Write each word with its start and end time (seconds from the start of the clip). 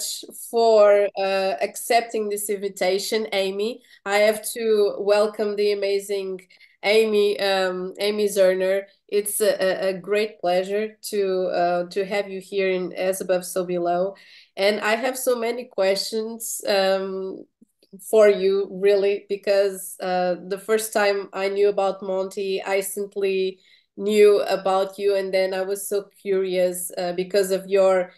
much 0.00 0.24
for 0.50 1.08
uh, 1.18 1.54
accepting 1.60 2.28
this 2.28 2.48
invitation, 2.48 3.26
Amy. 3.32 3.82
I 4.04 4.18
have 4.18 4.42
to 4.52 4.96
welcome 4.98 5.56
the 5.56 5.72
amazing 5.72 6.40
Amy, 6.82 7.38
um, 7.40 7.92
Amy 7.98 8.26
Zerner. 8.26 8.84
It's 9.08 9.40
a, 9.40 9.88
a 9.88 9.92
great 9.92 10.40
pleasure 10.40 10.96
to 11.10 11.46
uh, 11.48 11.88
to 11.90 12.04
have 12.04 12.30
you 12.30 12.40
here 12.40 12.70
in 12.70 12.92
As 12.94 13.20
Above, 13.20 13.44
So 13.44 13.64
Below, 13.64 14.14
and 14.56 14.80
I 14.80 14.96
have 14.96 15.18
so 15.18 15.36
many 15.36 15.64
questions 15.64 16.62
um, 16.66 17.44
for 18.10 18.28
you, 18.28 18.68
really, 18.70 19.26
because 19.28 19.96
uh, 20.00 20.36
the 20.48 20.58
first 20.58 20.92
time 20.92 21.28
I 21.32 21.48
knew 21.48 21.68
about 21.68 22.02
Monty, 22.02 22.62
I 22.62 22.80
simply 22.80 23.58
knew 23.96 24.40
about 24.42 24.98
you, 24.98 25.16
and 25.16 25.34
then 25.34 25.52
I 25.52 25.62
was 25.62 25.86
so 25.88 26.04
curious 26.22 26.90
uh, 26.96 27.12
because 27.12 27.50
of 27.50 27.66
your 27.66 28.12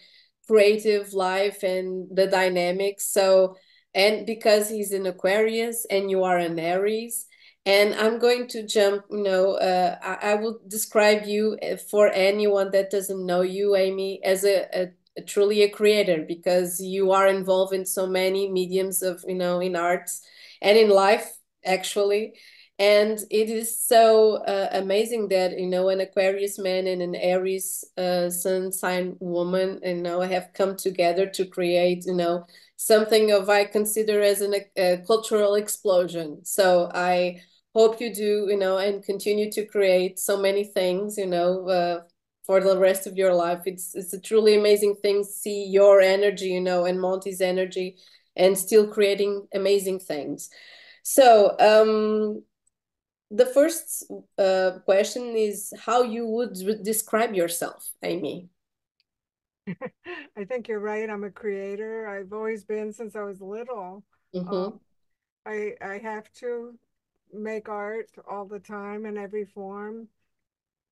creative 0.47 1.13
life 1.13 1.63
and 1.63 2.09
the 2.15 2.27
dynamics. 2.27 3.11
So, 3.13 3.57
and 3.95 4.27
because 4.27 4.69
he's 4.69 4.93
an 4.93 5.07
Aquarius 5.07 5.87
and 5.91 6.11
you 6.11 6.25
are 6.25 6.39
an 6.39 6.59
Aries, 6.59 7.27
and 7.65 7.95
I'm 7.95 8.19
going 8.19 8.49
to 8.49 8.67
jump, 8.67 9.05
you 9.11 9.23
know, 9.23 9.55
uh, 9.55 9.97
I, 10.03 10.33
I, 10.33 10.35
will 10.35 10.59
describe 10.67 11.27
you 11.27 11.57
uh, 11.63 11.77
for 11.77 12.09
anyone 12.09 12.73
that 12.73 12.91
doesn't 12.91 13.25
know 13.25 13.43
you, 13.43 13.77
Amy, 13.77 14.21
as 14.25 14.45
a, 14.45 14.67
a, 14.77 14.89
a, 15.17 15.23
truly 15.23 15.63
a 15.63 15.69
creator 15.69 16.25
because 16.27 16.81
you 16.81 17.13
are 17.13 17.29
involved 17.29 17.73
in 17.73 17.87
so 17.87 18.07
many 18.07 18.51
mediums 18.51 19.01
of, 19.03 19.25
you 19.29 19.37
know, 19.37 19.61
in 19.61 19.77
arts 19.77 20.23
and 20.61 20.77
in 20.77 20.91
life, 20.91 21.31
actually. 21.65 22.33
And 22.79 23.19
it 23.31 23.49
is 23.49 23.79
so 23.81 24.37
uh, 24.45 24.69
amazing 24.73 25.29
that, 25.29 25.59
you 25.59 25.69
know, 25.69 25.89
an 25.89 26.01
Aquarius 26.01 26.59
man 26.59 26.87
and 26.89 27.01
an 27.01 27.15
Aries 27.15 27.85
uh, 27.97 28.29
sun 28.31 28.73
sign 28.73 29.17
woman, 29.21 29.79
you 29.85 29.97
know, 29.97 30.21
have 30.21 30.51
come 30.53 30.77
together 30.77 31.27
to 31.27 31.47
create, 31.47 32.07
you 32.07 32.15
know, 32.15 32.45
something 32.77 33.31
of 33.31 33.49
I 33.49 33.65
consider 33.67 34.21
as 34.21 34.41
an, 34.41 34.55
a 34.77 34.99
cultural 35.07 35.55
explosion. 35.55 36.45
So 36.45 36.91
I 36.93 37.43
hope 37.75 38.01
you 38.01 38.13
do, 38.13 38.47
you 38.49 38.57
know, 38.57 38.79
and 38.79 39.05
continue 39.05 39.51
to 39.53 39.65
create 39.65 40.19
so 40.19 40.37
many 40.41 40.65
things, 40.65 41.17
you 41.17 41.27
know, 41.27 41.69
uh, 41.69 42.01
for 42.45 42.61
the 42.61 42.77
rest 42.79 43.07
of 43.07 43.17
your 43.17 43.33
life. 43.35 43.61
It's 43.67 43.95
it's 43.95 44.13
a 44.13 44.21
truly 44.21 44.57
amazing 44.59 44.97
thing. 44.97 45.23
See 45.23 45.67
your 45.67 46.01
energy, 46.01 46.49
you 46.49 46.61
know, 46.61 46.85
and 46.87 47.01
Monty's 47.01 47.41
energy, 47.41 47.97
and 48.35 48.59
still 48.59 48.89
creating 48.89 49.47
amazing 49.55 50.01
things. 50.01 50.51
So 51.05 51.57
um, 51.59 52.43
the 53.33 53.47
first 53.47 54.05
uh, 54.39 54.73
question 54.85 55.35
is 55.37 55.73
how 55.81 56.03
you 56.03 56.27
would 56.27 56.55
describe 56.83 57.35
yourself, 57.35 57.91
Amy. 58.03 58.51
I 60.37 60.45
think 60.45 60.69
you're 60.69 60.81
right. 60.81 61.09
I'm 61.09 61.25
a 61.25 61.31
creator. 61.31 62.07
I've 62.09 62.33
always 62.33 62.65
been 62.65 62.93
since 62.93 63.17
I 63.17 63.23
was 63.23 63.41
little. 63.41 64.05
Mm 64.35 64.45
-hmm. 64.45 64.55
um, 64.55 64.81
I 65.47 65.77
I 65.81 65.99
have 65.99 66.29
to 66.41 66.79
make 67.33 67.69
art 67.69 68.11
all 68.27 68.47
the 68.49 68.61
time 68.61 69.09
in 69.09 69.17
every 69.17 69.47
form. 69.47 70.09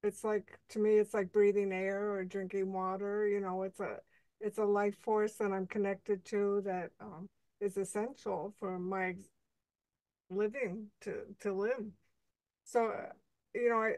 It's 0.02 0.24
like 0.24 0.58
to 0.68 0.78
me, 0.80 0.91
it's 1.00 1.14
like 1.14 1.33
breathing 1.33 1.72
air 1.72 2.11
or 2.11 2.24
drinking 2.24 2.72
water. 2.72 3.28
You 3.28 3.41
know, 3.41 3.66
it's 3.66 3.80
a 3.80 4.00
it's 4.41 4.58
a 4.58 4.83
life 4.83 4.96
force 5.00 5.34
that 5.36 5.52
I'm 5.52 5.66
connected 5.66 6.24
to 6.24 6.62
that 6.62 6.91
um, 7.00 7.28
is 7.61 7.77
essential 7.77 8.55
for 8.58 8.78
my 8.78 9.16
living 10.28 10.91
to 11.00 11.12
to 11.41 11.52
live. 11.52 12.00
So, 12.71 12.93
you 13.55 13.69
know, 13.69 13.83
I 13.83 13.95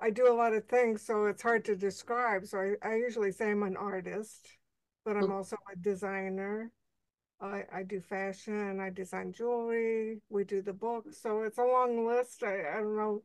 I 0.00 0.10
do 0.10 0.32
a 0.32 0.34
lot 0.34 0.54
of 0.54 0.66
things, 0.66 1.04
so 1.04 1.26
it's 1.26 1.42
hard 1.42 1.64
to 1.66 1.76
describe. 1.76 2.46
So 2.46 2.58
I, 2.58 2.88
I 2.88 2.94
usually 2.96 3.32
say 3.32 3.50
I'm 3.50 3.64
an 3.64 3.76
artist, 3.76 4.46
but 5.04 5.16
I'm 5.16 5.24
mm. 5.24 5.32
also 5.32 5.56
a 5.72 5.76
designer 5.76 6.70
I, 7.40 7.64
I 7.72 7.82
do 7.84 8.00
fashion, 8.00 8.80
I 8.80 8.90
design 8.90 9.32
jewelry, 9.32 10.20
we 10.28 10.44
do 10.44 10.60
the 10.60 10.72
book. 10.72 11.04
So 11.12 11.42
it's 11.42 11.58
a 11.58 11.64
long 11.64 12.06
list. 12.06 12.42
I, 12.42 12.60
I 12.60 12.80
don't 12.80 12.96
know. 12.96 13.22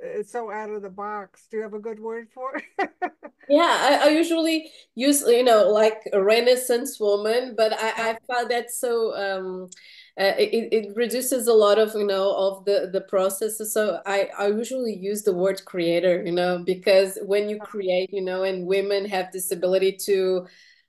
It's 0.00 0.32
so 0.32 0.50
out 0.50 0.70
of 0.70 0.82
the 0.82 0.90
box. 0.90 1.46
Do 1.50 1.58
you 1.58 1.62
have 1.62 1.74
a 1.74 1.78
good 1.78 2.00
word 2.00 2.28
for 2.34 2.56
it? 2.56 2.64
yeah, 3.48 3.78
I, 3.80 4.00
I, 4.04 4.08
usually 4.08 4.70
use, 4.94 5.22
you 5.22 5.44
know, 5.44 5.70
like 5.70 6.02
a 6.12 6.22
Renaissance 6.22 6.98
woman, 6.98 7.54
but 7.56 7.72
I, 7.72 8.10
I 8.10 8.18
found 8.30 8.50
that 8.50 8.70
so 8.70 9.14
um, 9.14 9.70
uh, 10.18 10.34
it, 10.38 10.68
it 10.72 10.96
reduces 10.96 11.48
a 11.48 11.52
lot 11.52 11.78
of, 11.78 11.94
you 11.94 12.06
know, 12.06 12.34
of 12.36 12.64
the, 12.64 12.90
the 12.92 13.00
process. 13.00 13.60
So 13.72 14.00
I, 14.06 14.30
I 14.38 14.48
usually 14.48 14.96
use 14.96 15.22
the 15.22 15.32
word 15.32 15.64
creator, 15.64 16.22
you 16.24 16.32
know, 16.32 16.62
because 16.64 17.18
when 17.22 17.48
you 17.48 17.58
create, 17.58 18.12
you 18.12 18.22
know, 18.22 18.44
and 18.44 18.66
women 18.66 19.04
have 19.06 19.32
this 19.32 19.50
ability 19.50 19.98
to 20.06 20.46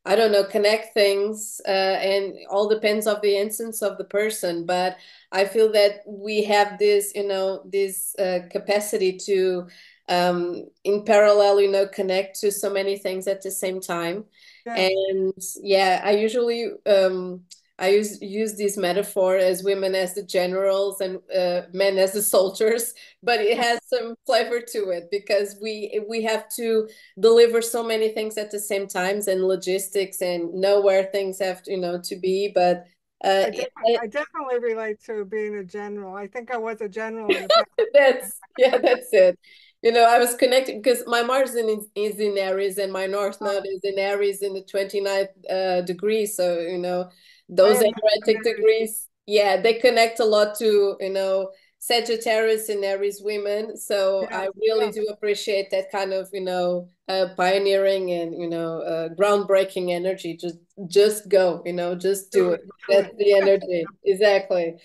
I 0.08 0.16
don't 0.16 0.32
know, 0.32 0.44
connect 0.44 0.94
things, 0.94 1.60
uh, 1.68 1.72
and 1.72 2.36
all 2.52 2.70
depends 2.70 3.08
of 3.08 3.22
the 3.22 3.36
instance 3.36 3.82
of 3.82 3.98
the 3.98 4.04
person. 4.04 4.64
But 4.64 4.98
I 5.32 5.46
feel 5.46 5.72
that 5.72 6.04
we 6.06 6.44
have 6.44 6.78
this, 6.78 7.12
you 7.16 7.28
know, 7.28 7.64
this 7.66 8.16
uh, 8.20 8.42
capacity 8.52 9.18
to, 9.26 9.68
um, 10.08 10.70
in 10.84 11.06
parallel, 11.06 11.60
you 11.60 11.72
know, 11.72 11.88
connect 11.88 12.40
to 12.42 12.52
so 12.52 12.70
many 12.70 13.00
things 13.00 13.28
at 13.28 13.42
the 13.42 13.50
same 13.50 13.82
time. 13.82 14.26
Yeah. 14.68 14.76
And 14.76 15.34
yeah, 15.64 16.02
I 16.04 16.12
usually 16.12 16.70
um, 16.86 17.42
I 17.78 17.90
use 17.90 18.22
use 18.22 18.56
this 18.56 18.78
metaphor 18.78 19.36
as 19.36 19.64
women 19.64 19.96
as 19.96 20.14
the 20.14 20.24
generals 20.24 21.02
and 21.02 21.20
uh, 21.36 21.64
men 21.74 21.98
as 21.98 22.14
the 22.14 22.22
soldiers, 22.22 22.94
but 23.22 23.42
it 23.42 23.58
has 23.58 23.80
some 23.86 24.16
flavor 24.26 24.62
to 24.62 24.90
it 24.90 25.10
because 25.12 25.58
we 25.62 26.02
we 26.08 26.24
have 26.24 26.48
to 26.56 26.88
deliver 27.20 27.62
so 27.62 27.84
many 27.84 28.10
things 28.10 28.38
at 28.38 28.52
the 28.52 28.60
same 28.60 28.88
times 28.88 29.28
and 29.28 29.44
logistics 29.44 30.22
and 30.22 30.54
know 30.54 30.80
where 30.80 31.06
things 31.06 31.40
have 31.40 31.64
to, 31.64 31.72
you 31.72 31.78
know 31.78 32.00
to 32.04 32.16
be. 32.16 32.50
But 32.54 32.86
uh, 33.24 33.46
I, 33.48 33.50
definitely, 33.50 33.98
I, 34.02 34.08
definitely 34.08 34.60
relate 34.62 35.04
to 35.06 35.26
being 35.26 35.56
a 35.56 35.64
general. 35.64 36.16
I 36.16 36.28
think 36.28 36.52
I 36.52 36.58
was 36.58 36.80
a 36.80 36.88
general. 36.88 37.28
that's 37.94 38.40
yeah, 38.58 38.78
that's 38.78 39.10
it. 39.12 39.38
You 39.82 39.92
know, 39.92 40.04
I 40.04 40.18
was 40.18 40.34
connected 40.36 40.82
because 40.82 41.04
my 41.06 41.22
Mars 41.22 41.56
in, 41.56 41.86
is 41.96 42.20
in 42.20 42.38
Aries 42.38 42.78
and 42.78 42.92
my 42.92 43.06
North 43.06 43.38
oh. 43.42 43.46
Node 43.46 43.68
is 43.68 43.82
in 43.84 44.00
Aries 44.00 44.42
in 44.42 44.54
the 44.54 44.64
29th 44.64 45.28
uh, 45.48 45.82
degree. 45.82 46.26
So, 46.26 46.60
you 46.60 46.80
know, 46.80 47.10
those 47.50 47.78
energetic 47.78 48.44
degrees 48.44 49.08
yeah 49.28 49.60
they 49.62 49.76
connect 49.76 50.20
a 50.20 50.26
lot 50.26 50.56
to 50.58 50.96
you 51.00 51.10
know 51.10 51.50
Sagittarius 51.86 52.70
and 52.70 52.84
Aries 52.84 53.22
women. 53.22 53.78
So 53.78 54.24
yeah, 54.24 54.40
I 54.40 54.48
really 54.60 54.86
yeah. 54.86 54.92
do 54.92 55.08
appreciate 55.12 55.70
that 55.70 55.92
kind 55.92 56.14
of, 56.14 56.28
you 56.34 56.42
know, 56.42 56.90
uh, 57.08 57.28
pioneering 57.38 58.12
and, 58.12 58.34
you 58.34 58.50
know, 58.50 58.82
uh, 58.82 59.10
groundbreaking 59.10 59.92
energy. 59.92 60.36
Just, 60.36 60.58
just 60.88 61.30
go, 61.30 61.62
you 61.64 61.74
know, 61.74 61.94
just 61.94 62.32
do 62.32 62.54
it. 62.54 62.62
That's 62.90 63.16
the 63.20 63.34
energy. 63.36 63.86
exactly. 64.04 64.78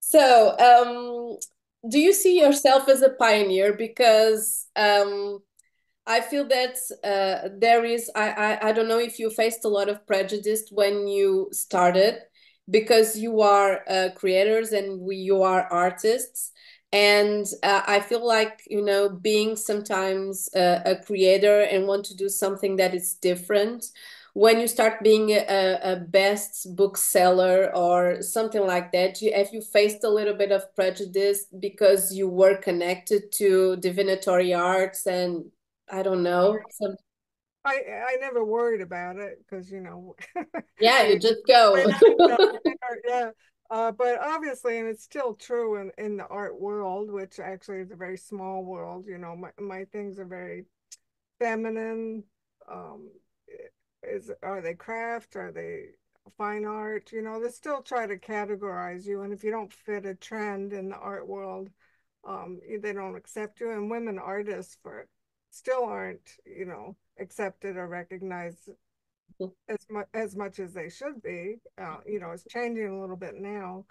So, 0.00 0.56
um, 0.58 1.36
do 1.90 1.98
you 1.98 2.14
see 2.14 2.40
yourself 2.40 2.88
as 2.88 3.02
a 3.02 3.10
pioneer? 3.10 3.74
Because 3.74 4.68
um, 4.74 5.40
I 6.08 6.22
feel 6.22 6.48
that 6.48 6.76
uh, 7.04 7.50
there 7.58 7.84
is, 7.84 8.10
I, 8.16 8.30
I, 8.30 8.68
I 8.68 8.72
don't 8.72 8.88
know 8.88 8.98
if 8.98 9.18
you 9.18 9.28
faced 9.28 9.64
a 9.66 9.68
lot 9.68 9.90
of 9.90 10.06
prejudice 10.06 10.64
when 10.70 11.06
you 11.06 11.50
started 11.52 12.22
because 12.70 13.18
you 13.18 13.42
are 13.42 13.82
uh, 13.88 14.08
creators 14.16 14.72
and 14.72 15.00
we, 15.00 15.16
you 15.16 15.42
are 15.42 15.68
artists. 15.70 16.52
And 16.92 17.46
uh, 17.62 17.82
I 17.86 18.00
feel 18.00 18.26
like, 18.26 18.62
you 18.70 18.82
know, 18.82 19.10
being 19.10 19.54
sometimes 19.54 20.48
uh, 20.54 20.80
a 20.86 20.96
creator 20.96 21.60
and 21.60 21.86
want 21.86 22.06
to 22.06 22.16
do 22.16 22.30
something 22.30 22.76
that 22.76 22.94
is 22.94 23.14
different, 23.14 23.84
when 24.32 24.60
you 24.60 24.68
start 24.68 25.02
being 25.02 25.32
a, 25.32 25.78
a 25.82 25.96
best 25.96 26.74
bookseller 26.74 27.74
or 27.76 28.22
something 28.22 28.66
like 28.66 28.92
that, 28.92 29.20
you, 29.20 29.34
have 29.34 29.52
you 29.52 29.60
faced 29.60 30.04
a 30.04 30.08
little 30.08 30.34
bit 30.34 30.52
of 30.52 30.74
prejudice 30.74 31.46
because 31.60 32.14
you 32.14 32.28
were 32.28 32.56
connected 32.56 33.32
to 33.32 33.76
divinatory 33.76 34.54
arts 34.54 35.06
and 35.06 35.44
I 35.90 36.02
don't 36.02 36.22
know. 36.22 36.58
Some... 36.70 36.96
I 37.64 37.80
I 38.08 38.16
never 38.20 38.44
worried 38.44 38.80
about 38.80 39.16
it 39.16 39.38
because 39.38 39.70
you 39.70 39.80
know. 39.80 40.14
yeah, 40.80 41.04
you 41.04 41.18
just 41.18 41.46
go. 41.46 41.76
yeah, 43.06 43.30
uh, 43.70 43.92
but 43.92 44.20
obviously, 44.20 44.78
and 44.78 44.88
it's 44.88 45.04
still 45.04 45.34
true 45.34 45.76
in 45.80 45.90
in 45.98 46.16
the 46.16 46.26
art 46.26 46.58
world, 46.60 47.10
which 47.10 47.38
actually 47.38 47.78
is 47.78 47.90
a 47.90 47.96
very 47.96 48.16
small 48.16 48.64
world. 48.64 49.06
You 49.06 49.18
know, 49.18 49.36
my 49.36 49.50
my 49.60 49.84
things 49.84 50.18
are 50.18 50.24
very 50.26 50.64
feminine. 51.38 52.24
Um, 52.70 53.10
is 54.02 54.30
are 54.42 54.60
they 54.60 54.74
craft? 54.74 55.36
Are 55.36 55.52
they 55.52 55.86
fine 56.36 56.64
art? 56.64 57.12
You 57.12 57.22
know, 57.22 57.42
they 57.42 57.50
still 57.50 57.82
try 57.82 58.06
to 58.06 58.18
categorize 58.18 59.06
you, 59.06 59.22
and 59.22 59.32
if 59.32 59.44
you 59.44 59.50
don't 59.50 59.72
fit 59.72 60.06
a 60.06 60.14
trend 60.14 60.72
in 60.72 60.88
the 60.90 60.96
art 60.96 61.26
world, 61.26 61.68
um, 62.26 62.60
they 62.82 62.92
don't 62.92 63.16
accept 63.16 63.60
you. 63.60 63.70
And 63.70 63.90
women 63.90 64.18
artists 64.18 64.78
for 64.82 65.06
still 65.58 65.84
aren't, 65.84 66.30
you 66.46 66.64
know, 66.64 66.96
accepted 67.18 67.76
or 67.76 67.88
recognized 67.88 68.68
mm-hmm. 69.40 69.46
as 69.68 69.86
much 69.90 70.06
as 70.14 70.36
much 70.36 70.58
as 70.58 70.72
they 70.72 70.88
should 70.88 71.22
be. 71.22 71.56
Uh, 71.80 71.98
you 72.06 72.20
know, 72.20 72.30
it's 72.30 72.44
changing 72.48 72.88
a 72.88 73.00
little 73.00 73.16
bit 73.16 73.34
now. 73.34 73.84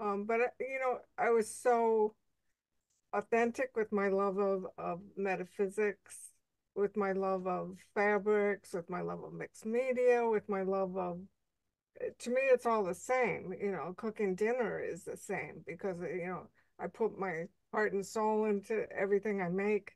Um, 0.00 0.24
but 0.24 0.40
uh, 0.40 0.54
you 0.60 0.78
know, 0.80 0.98
I 1.18 1.30
was 1.30 1.50
so 1.54 2.14
authentic 3.12 3.70
with 3.76 3.92
my 3.92 4.08
love 4.08 4.38
of, 4.38 4.66
of 4.78 5.00
metaphysics, 5.16 6.30
with 6.74 6.96
my 6.96 7.12
love 7.12 7.46
of 7.46 7.76
fabrics, 7.94 8.72
with 8.72 8.88
my 8.88 9.02
love 9.02 9.22
of 9.24 9.34
mixed 9.34 9.66
media, 9.66 10.26
with 10.28 10.48
my 10.48 10.62
love 10.62 10.96
of 10.96 11.20
to 12.18 12.30
me, 12.30 12.40
it's 12.52 12.66
all 12.66 12.84
the 12.84 12.94
same. 12.94 13.54
You 13.60 13.72
know, 13.72 13.94
cooking 13.96 14.34
dinner 14.34 14.80
is 14.80 15.04
the 15.04 15.16
same 15.16 15.62
because, 15.66 15.96
you 16.00 16.26
know, 16.26 16.48
I 16.78 16.86
put 16.86 17.18
my 17.18 17.44
heart 17.72 17.92
and 17.92 18.04
soul 18.04 18.46
into 18.46 18.86
everything 18.96 19.40
I 19.40 19.48
make, 19.48 19.92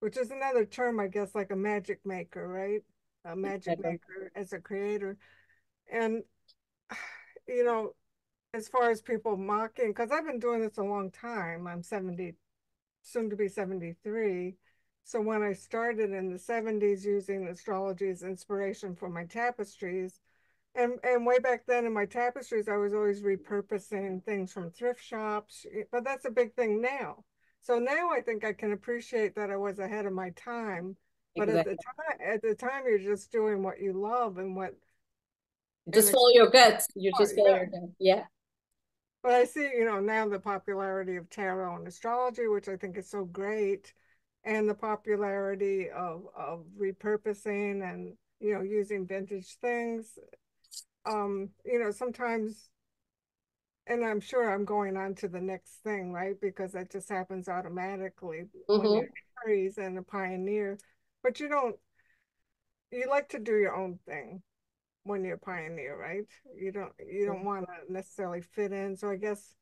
which 0.00 0.16
is 0.16 0.30
another 0.30 0.64
term, 0.64 1.00
I 1.00 1.08
guess, 1.08 1.34
like 1.34 1.50
a 1.50 1.56
magic 1.56 2.00
maker, 2.04 2.46
right? 2.46 2.82
A 3.24 3.36
magic 3.36 3.78
maker 3.80 4.30
as 4.34 4.52
a 4.52 4.60
creator. 4.60 5.16
And, 5.90 6.22
you 7.48 7.64
know, 7.64 7.94
as 8.54 8.68
far 8.68 8.90
as 8.90 9.02
people 9.02 9.36
mocking, 9.36 9.88
because 9.88 10.10
I've 10.10 10.26
been 10.26 10.38
doing 10.38 10.60
this 10.60 10.78
a 10.78 10.82
long 10.82 11.10
time, 11.10 11.66
I'm 11.66 11.82
70, 11.82 12.34
soon 13.02 13.30
to 13.30 13.36
be 13.36 13.48
73. 13.48 14.56
So 15.04 15.20
when 15.20 15.42
I 15.42 15.52
started 15.54 16.10
in 16.12 16.30
the 16.30 16.38
70s 16.38 17.04
using 17.04 17.48
astrology 17.48 18.08
as 18.10 18.22
inspiration 18.22 18.94
for 18.94 19.08
my 19.08 19.24
tapestries, 19.24 20.20
and 20.74 20.98
and 21.02 21.26
way 21.26 21.38
back 21.38 21.64
then 21.66 21.86
in 21.86 21.92
my 21.92 22.04
tapestries, 22.04 22.68
I 22.68 22.76
was 22.76 22.94
always 22.94 23.22
repurposing 23.22 24.22
things 24.24 24.52
from 24.52 24.70
thrift 24.70 25.02
shops, 25.02 25.66
but 25.90 26.04
that's 26.04 26.24
a 26.26 26.30
big 26.30 26.54
thing 26.54 26.80
now. 26.82 27.24
So 27.62 27.78
now 27.78 28.10
I 28.10 28.20
think 28.20 28.44
I 28.44 28.52
can 28.52 28.72
appreciate 28.72 29.34
that 29.36 29.50
I 29.50 29.56
was 29.56 29.78
ahead 29.78 30.06
of 30.06 30.12
my 30.12 30.30
time. 30.30 30.96
But 31.36 31.48
exactly. 31.48 31.72
at 31.72 31.78
the 31.78 31.84
time, 31.84 32.32
at 32.34 32.42
the 32.42 32.54
time, 32.54 32.82
you're 32.86 32.98
just 32.98 33.30
doing 33.30 33.62
what 33.62 33.80
you 33.80 33.92
love 33.92 34.38
and 34.38 34.56
what. 34.56 34.70
Just 35.92 36.12
follow 36.12 36.30
your 36.32 36.48
gut. 36.50 36.82
You 36.94 37.12
just 37.18 37.36
follow 37.36 37.50
yeah. 37.50 37.56
your 37.56 37.66
gut. 37.66 37.90
Yeah. 37.98 38.24
But 39.22 39.32
I 39.32 39.44
see, 39.44 39.62
you 39.62 39.84
know, 39.84 40.00
now 40.00 40.28
the 40.28 40.38
popularity 40.38 41.16
of 41.16 41.28
tarot 41.28 41.76
and 41.76 41.86
astrology, 41.86 42.46
which 42.46 42.68
I 42.68 42.76
think 42.76 42.96
is 42.96 43.10
so 43.10 43.24
great, 43.24 43.92
and 44.44 44.68
the 44.68 44.74
popularity 44.74 45.90
of 45.90 46.22
of 46.36 46.64
repurposing 46.80 47.88
and 47.88 48.14
you 48.40 48.54
know 48.54 48.62
using 48.62 49.06
vintage 49.06 49.56
things 49.60 50.18
um, 51.08 51.50
you 51.64 51.78
know, 51.78 51.90
sometimes, 51.90 52.68
and 53.88 54.04
I'm 54.04 54.20
sure 54.20 54.52
I'm 54.52 54.64
going 54.64 54.96
on 54.96 55.14
to 55.16 55.28
the 55.28 55.40
next 55.40 55.82
thing, 55.82 56.12
right? 56.12 56.38
Because 56.40 56.72
that 56.72 56.92
just 56.92 57.08
happens 57.08 57.48
automatically 57.48 58.44
mm-hmm. 58.68 58.82
when 58.82 58.92
you're 58.92 59.08
Aries 59.46 59.78
and 59.78 59.98
a 59.98 60.02
pioneer. 60.02 60.78
But 61.22 61.40
you 61.40 61.48
don't, 61.48 61.76
you 62.90 63.08
like 63.08 63.30
to 63.30 63.38
do 63.38 63.56
your 63.56 63.74
own 63.74 63.98
thing 64.06 64.42
when 65.04 65.24
you're 65.24 65.36
a 65.36 65.38
pioneer, 65.38 65.98
right? 65.98 66.26
You 66.54 66.70
don't, 66.70 66.92
you 66.98 67.26
don't 67.26 67.44
want 67.44 67.66
to 67.66 67.92
necessarily 67.92 68.42
fit 68.42 68.72
in. 68.72 68.96
So 68.96 69.08
I 69.08 69.16
guess 69.16 69.54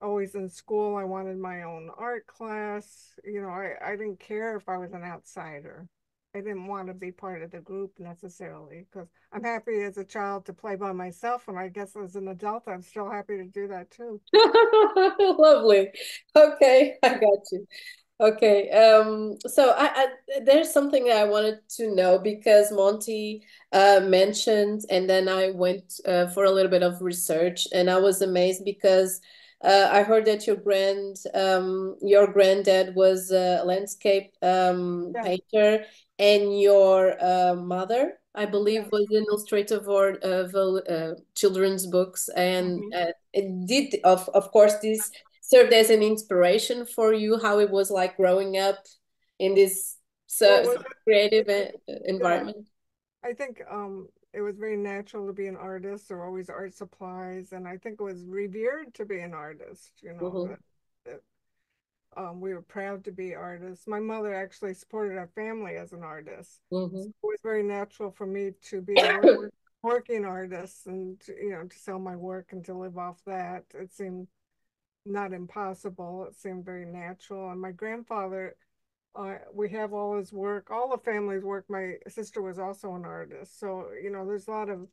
always 0.00 0.34
in 0.34 0.48
school, 0.48 0.96
I 0.96 1.04
wanted 1.04 1.38
my 1.38 1.62
own 1.62 1.90
art 1.98 2.26
class. 2.26 3.14
You 3.24 3.42
know, 3.42 3.48
I, 3.48 3.74
I 3.84 3.96
didn't 3.96 4.20
care 4.20 4.56
if 4.56 4.68
I 4.68 4.76
was 4.76 4.92
an 4.92 5.02
outsider. 5.02 5.88
I 6.34 6.38
didn't 6.38 6.66
want 6.66 6.88
to 6.88 6.94
be 6.94 7.12
part 7.12 7.42
of 7.42 7.50
the 7.50 7.60
group 7.60 7.92
necessarily 7.98 8.86
because 8.90 9.08
I'm 9.32 9.44
happy 9.44 9.82
as 9.82 9.98
a 9.98 10.04
child 10.04 10.46
to 10.46 10.54
play 10.54 10.76
by 10.76 10.92
myself, 10.92 11.46
and 11.48 11.58
I 11.58 11.68
guess 11.68 11.94
as 11.94 12.16
an 12.16 12.28
adult, 12.28 12.64
I'm 12.66 12.80
still 12.80 13.10
happy 13.10 13.36
to 13.36 13.44
do 13.44 13.68
that 13.68 13.90
too. 13.90 14.18
Lovely. 15.38 15.90
Okay, 16.34 16.96
I 17.02 17.08
got 17.08 17.38
you. 17.52 17.66
Okay, 18.18 18.70
um, 18.70 19.36
so 19.46 19.74
I, 19.76 19.90
I, 19.94 20.06
there's 20.44 20.72
something 20.72 21.04
that 21.06 21.16
I 21.16 21.24
wanted 21.24 21.58
to 21.76 21.94
know 21.94 22.18
because 22.18 22.70
Monty 22.72 23.42
uh, 23.72 24.00
mentioned, 24.02 24.82
and 24.88 25.10
then 25.10 25.28
I 25.28 25.50
went 25.50 26.00
uh, 26.06 26.28
for 26.28 26.44
a 26.44 26.50
little 26.50 26.70
bit 26.70 26.82
of 26.82 27.02
research, 27.02 27.66
and 27.74 27.90
I 27.90 27.98
was 27.98 28.22
amazed 28.22 28.64
because 28.64 29.20
uh, 29.62 29.88
I 29.92 30.02
heard 30.02 30.24
that 30.26 30.46
your 30.46 30.56
grand, 30.56 31.16
um, 31.34 31.96
your 32.02 32.26
granddad 32.26 32.94
was 32.94 33.30
a 33.30 33.62
landscape 33.64 34.32
um, 34.42 35.12
yeah. 35.14 35.22
painter, 35.22 35.84
and 36.18 36.60
your 36.60 37.16
uh, 37.22 37.54
mother, 37.54 38.18
I 38.34 38.46
believe, 38.46 38.88
was 38.90 39.06
an 39.10 39.24
illustrator 39.28 39.80
for 39.82 40.18
uh, 40.24 40.48
uh, 40.56 41.14
children's 41.34 41.86
books, 41.86 42.28
and 42.28 42.80
mm 42.80 42.90
-hmm. 42.92 43.12
it 43.32 43.66
did, 43.66 44.00
of 44.04 44.28
of 44.28 44.50
course, 44.50 44.78
this 44.80 45.10
served 45.40 45.72
as 45.72 45.90
an 45.90 46.02
inspiration 46.02 46.86
for 46.86 47.14
you. 47.14 47.38
How 47.38 47.60
it 47.60 47.70
was 47.70 47.90
like 47.90 48.16
growing 48.16 48.56
up 48.68 48.78
in 49.38 49.54
this 49.54 49.98
so, 50.26 50.46
well, 50.46 50.84
creative 51.04 51.72
environment. 52.06 52.68
I 53.22 53.34
think 53.34 53.62
um, 53.70 54.08
it 54.32 54.40
was 54.40 54.56
very 54.56 54.76
natural 54.76 55.26
to 55.26 55.32
be 55.32 55.46
an 55.46 55.56
artist. 55.56 56.08
There 56.08 56.16
were 56.16 56.26
always 56.26 56.48
art 56.48 56.74
supplies, 56.74 57.52
and 57.52 57.68
I 57.68 57.76
think 57.76 58.00
it 58.00 58.04
was 58.04 58.24
revered 58.24 58.94
to 58.94 59.04
be 59.04 59.20
an 59.20 59.34
artist. 59.34 60.02
You 60.02 60.14
know, 60.14 60.30
mm 60.30 60.32
-hmm. 60.32 60.56
that, 61.04 61.22
um, 62.16 62.40
we 62.40 62.54
were 62.54 62.62
proud 62.62 63.04
to 63.04 63.12
be 63.12 63.34
artists. 63.34 63.86
My 63.86 64.00
mother 64.00 64.34
actually 64.34 64.74
supported 64.74 65.18
our 65.18 65.30
family 65.34 65.76
as 65.76 65.92
an 65.92 66.02
artist. 66.02 66.60
Mm-hmm. 66.70 66.96
So 66.96 67.08
it 67.08 67.14
was 67.22 67.40
very 67.42 67.62
natural 67.62 68.10
for 68.10 68.26
me 68.26 68.52
to 68.70 68.80
be 68.80 68.94
a 69.00 69.20
working 69.82 70.24
artist 70.24 70.86
and 70.86 71.20
you 71.26 71.50
know 71.50 71.66
to 71.66 71.78
sell 71.78 71.98
my 71.98 72.16
work 72.16 72.52
and 72.52 72.64
to 72.64 72.74
live 72.74 72.98
off 72.98 73.18
that. 73.24 73.64
It 73.74 73.92
seemed 73.92 74.28
not 75.04 75.32
impossible. 75.32 76.26
It 76.28 76.34
seemed 76.34 76.64
very 76.64 76.86
natural. 76.86 77.50
And 77.50 77.60
my 77.60 77.72
grandfather, 77.72 78.56
uh, 79.14 79.34
we 79.52 79.68
have 79.70 79.92
all 79.92 80.16
his 80.16 80.32
work, 80.32 80.70
all 80.70 80.90
the 80.90 80.98
family's 80.98 81.44
work. 81.44 81.66
My 81.68 81.94
sister 82.08 82.40
was 82.40 82.58
also 82.58 82.94
an 82.94 83.04
artist, 83.04 83.58
so 83.58 83.88
you 84.02 84.10
know 84.10 84.26
there's 84.26 84.48
a 84.48 84.52
lot 84.52 84.68
of 84.68 84.88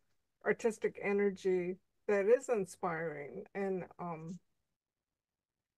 artistic 0.45 0.99
energy 1.03 1.77
that 2.07 2.25
is 2.25 2.49
inspiring 2.49 3.43
and 3.53 3.83
um 3.99 4.39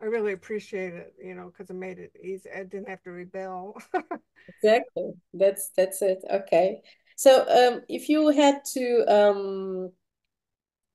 I 0.02 0.06
really 0.06 0.34
appreciate 0.34 0.94
it, 0.94 1.14
you 1.24 1.36
know, 1.36 1.46
because 1.46 1.70
it 1.70 1.76
made 1.76 2.00
it 2.00 2.12
easy. 2.22 2.50
I 2.50 2.64
didn't 2.64 2.90
have 2.90 3.04
to 3.04 3.12
rebel. 3.12 3.78
exactly. 4.64 5.12
That's 5.34 5.70
that's 5.78 6.02
it. 6.02 6.24
Okay. 6.30 6.82
So 7.18 7.42
um, 7.42 7.82
if 7.88 8.10
you 8.10 8.30
had 8.30 8.66
to 8.74 9.06
um, 9.08 9.92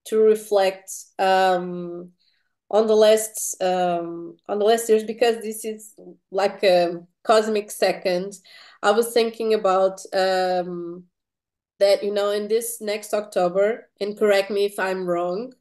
to 0.07 0.19
reflect 0.19 0.91
um, 1.21 2.11
on 2.69 2.89
the 2.89 2.97
last 2.97 3.63
um, 3.63 4.37
on 4.49 4.59
the 4.59 4.65
last 4.65 4.89
years, 4.89 5.05
because 5.05 5.37
this 5.37 5.65
is 5.65 5.95
like 6.33 6.65
a 6.65 7.01
cosmic 7.27 7.71
second, 7.71 8.35
I 8.83 8.93
was 8.93 9.13
thinking 9.13 9.55
about 9.55 10.01
um, 10.13 11.05
that. 11.79 12.03
You 12.03 12.13
know, 12.13 12.31
in 12.31 12.49
this 12.49 12.81
next 12.81 13.15
October, 13.15 13.89
and 14.01 14.19
correct 14.19 14.51
me 14.51 14.65
if 14.65 14.79
I'm 14.79 15.07
wrong 15.07 15.53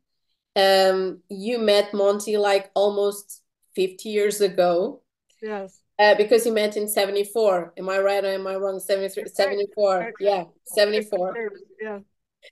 um, 0.55 1.19
you 1.29 1.59
met 1.59 1.93
Monty 1.93 2.37
like 2.37 2.71
almost 2.73 3.41
50 3.75 4.09
years 4.09 4.41
ago. 4.41 5.01
Yes. 5.41 5.81
Uh, 5.99 6.15
because 6.15 6.45
you 6.45 6.53
met 6.53 6.77
in 6.77 6.87
74. 6.87 7.73
Am 7.77 7.89
I 7.89 7.99
right 7.99 8.23
or 8.23 8.27
am 8.27 8.47
I 8.47 8.55
wrong? 8.55 8.79
73, 8.79 9.25
74. 9.27 10.13
Yeah, 10.19 10.45
74. 10.65 11.51
Yeah. 11.81 11.99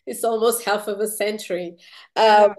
It's 0.05 0.23
almost 0.23 0.63
half 0.65 0.87
of 0.87 0.99
a 0.99 1.07
century. 1.07 1.77
Um. 2.15 2.55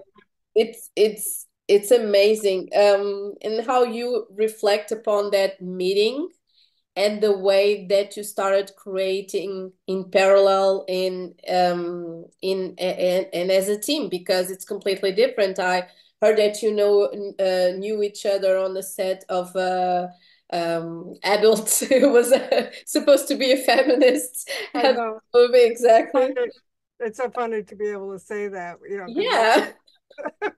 It's, 0.57 0.89
it's, 0.95 1.47
it's 1.67 1.91
amazing. 1.91 2.69
Um, 2.73 3.33
and 3.41 3.65
how 3.67 3.83
you 3.83 4.25
reflect 4.37 4.93
upon 4.93 5.31
that 5.31 5.61
meeting 5.61 6.29
and 6.95 7.21
the 7.21 7.37
way 7.37 7.85
that 7.87 8.15
you 8.15 8.23
started 8.23 8.71
creating 8.77 9.71
in 9.87 10.09
parallel 10.09 10.85
in 10.87 11.35
um 11.49 12.25
in 12.41 12.75
and, 12.77 13.27
and 13.33 13.51
as 13.51 13.67
a 13.67 13.79
team 13.79 14.09
because 14.09 14.49
it's 14.49 14.65
completely 14.65 15.11
different. 15.11 15.59
I 15.59 15.87
heard 16.21 16.37
that 16.37 16.61
you 16.61 16.73
know 16.73 17.03
uh, 17.39 17.77
knew 17.77 18.01
each 18.01 18.25
other 18.25 18.57
on 18.57 18.73
the 18.73 18.83
set 18.83 19.25
of 19.29 19.55
uh 19.55 20.07
um 20.53 21.15
adult 21.23 21.69
who 21.89 22.09
was 22.09 22.31
uh, 22.31 22.71
supposed 22.85 23.27
to 23.27 23.35
be 23.35 23.51
a 23.51 23.57
feminist. 23.57 24.49
I 24.73 24.93
know. 24.93 25.19
movie 25.33 25.65
exactly. 25.65 26.33
It's 26.99 27.17
so 27.17 27.29
funny 27.29 27.61
to 27.63 27.75
be 27.75 27.89
able 27.89 28.13
to 28.13 28.19
say 28.19 28.47
that 28.47 28.77
you 28.89 28.97
know 28.97 29.05
yeah. 29.09 29.71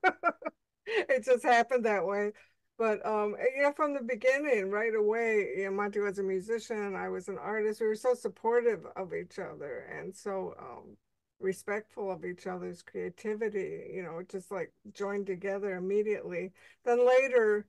it 0.86 1.25
just 1.25 1.44
happened 1.44 1.86
that 1.86 2.06
way 2.06 2.32
but 2.78 3.04
um, 3.06 3.36
yeah, 3.58 3.72
from 3.72 3.94
the 3.94 4.04
beginning, 4.04 4.70
right 4.70 4.94
away, 4.94 5.48
you 5.58 5.66
know, 5.66 5.72
Monty 5.72 6.00
was 6.00 6.20
a 6.20 6.24
musician, 6.24 6.96
I 6.96 7.10
was 7.10 7.28
an 7.28 7.38
artist. 7.40 7.82
We 7.82 7.88
were 7.88 7.96
so 7.96 8.14
supportive 8.14 8.86
of 8.96 9.14
each 9.14 9.40
other 9.40 9.88
and 9.98 10.16
so 10.16 10.54
um, 10.60 10.98
respectful 11.40 12.12
of 12.12 12.24
each 12.24 12.46
other's 12.46 12.84
creativity. 12.84 13.92
You 13.94 14.04
know, 14.04 14.22
just 14.30 14.52
like 14.52 14.72
joined 14.94 15.26
together 15.26 15.76
immediately. 15.76 16.52
Then 16.86 17.08
later, 17.08 17.66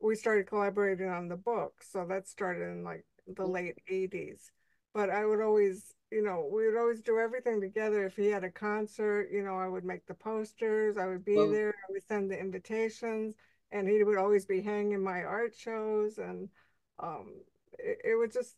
we 0.00 0.14
started 0.14 0.46
collaborating 0.46 1.08
on 1.08 1.28
the 1.28 1.36
book, 1.36 1.82
so 1.82 2.04
that 2.06 2.28
started 2.28 2.70
in 2.70 2.84
like 2.84 3.06
the 3.26 3.46
late 3.46 3.78
'80s. 3.90 4.50
But 4.92 5.08
I 5.08 5.24
would 5.24 5.40
always, 5.40 5.94
you 6.10 6.22
know, 6.22 6.46
we 6.52 6.66
would 6.66 6.76
always 6.76 7.00
do 7.00 7.18
everything 7.18 7.62
together. 7.62 8.04
If 8.04 8.16
he 8.16 8.26
had 8.26 8.44
a 8.44 8.50
concert, 8.50 9.30
you 9.32 9.42
know, 9.42 9.56
I 9.56 9.68
would 9.68 9.84
make 9.84 10.04
the 10.06 10.14
posters, 10.14 10.98
I 10.98 11.06
would 11.06 11.24
be 11.24 11.36
well, 11.36 11.50
there, 11.50 11.68
I 11.88 11.92
would 11.92 12.06
send 12.06 12.30
the 12.30 12.38
invitations 12.38 13.36
and 13.72 13.88
he 13.88 14.02
would 14.04 14.18
always 14.18 14.44
be 14.44 14.60
hanging 14.60 15.02
my 15.02 15.22
art 15.22 15.54
shows 15.56 16.18
and 16.18 16.48
um, 16.98 17.34
it, 17.78 17.98
it 18.04 18.14
was 18.14 18.32
just 18.32 18.56